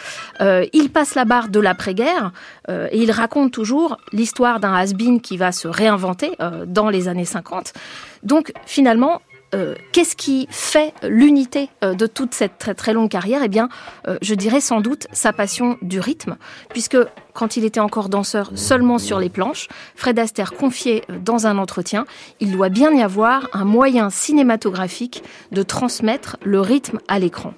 [0.40, 2.32] Il passe la barre de l'après-guerre
[2.68, 6.32] et il raconte toujours l'histoire d'un has-been qui va se réinventer
[6.66, 7.72] dans les années 50.
[8.22, 9.20] Donc, finalement,
[9.54, 13.42] euh, qu'est-ce qui fait l'unité euh, de toute cette très très longue carrière?
[13.44, 13.68] Eh bien,
[14.08, 16.36] euh, je dirais sans doute sa passion du rythme,
[16.70, 16.96] puisque
[17.34, 22.06] quand il était encore danseur seulement sur les planches, Fred Astaire confiait dans un entretien,
[22.40, 27.52] il doit bien y avoir un moyen cinématographique de transmettre le rythme à l'écran.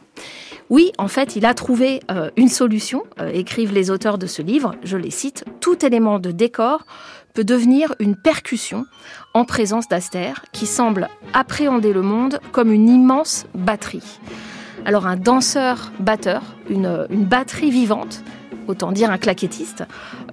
[0.70, 2.00] Oui, en fait, il a trouvé
[2.36, 6.86] une solution, écrivent les auteurs de ce livre, je les cite, tout élément de décor
[7.34, 8.86] peut devenir une percussion
[9.34, 14.20] en présence d'Astaire, qui semble appréhender le monde comme une immense batterie.
[14.86, 18.22] Alors un danseur-batteur, une, une batterie vivante,
[18.68, 19.84] autant dire un claquettiste,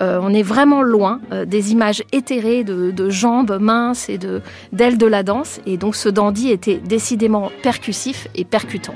[0.01, 4.41] euh, on est vraiment loin euh, des images éthérées de, de jambes minces et de
[4.71, 8.95] d'ailes de la danse, et donc ce dandy était décidément percussif et percutant.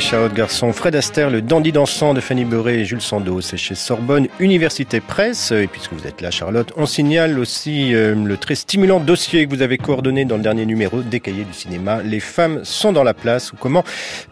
[0.00, 0.72] Charlotte Garçon.
[0.72, 5.00] Fred Astaire, le dandy dansant de Fanny Beurré et Jules Sandos, c'est chez Sorbonne Université
[5.00, 5.52] Presse.
[5.52, 9.54] Et puisque vous êtes là Charlotte, on signale aussi euh, le très stimulant dossier que
[9.54, 12.02] vous avez coordonné dans le dernier numéro des cahiers du cinéma.
[12.02, 13.84] Les femmes sont dans la place ou comment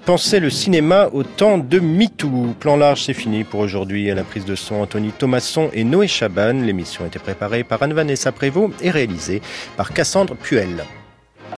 [0.07, 2.55] penser le cinéma au temps de MeToo?
[2.59, 4.11] Plan large, c'est fini pour aujourd'hui.
[4.11, 6.55] À la prise de son, Anthony Thomasson et Noé Chaban.
[6.65, 9.43] L'émission été préparée par Anne-Vanessa Prévost et réalisée
[9.77, 10.85] par Cassandre Puel.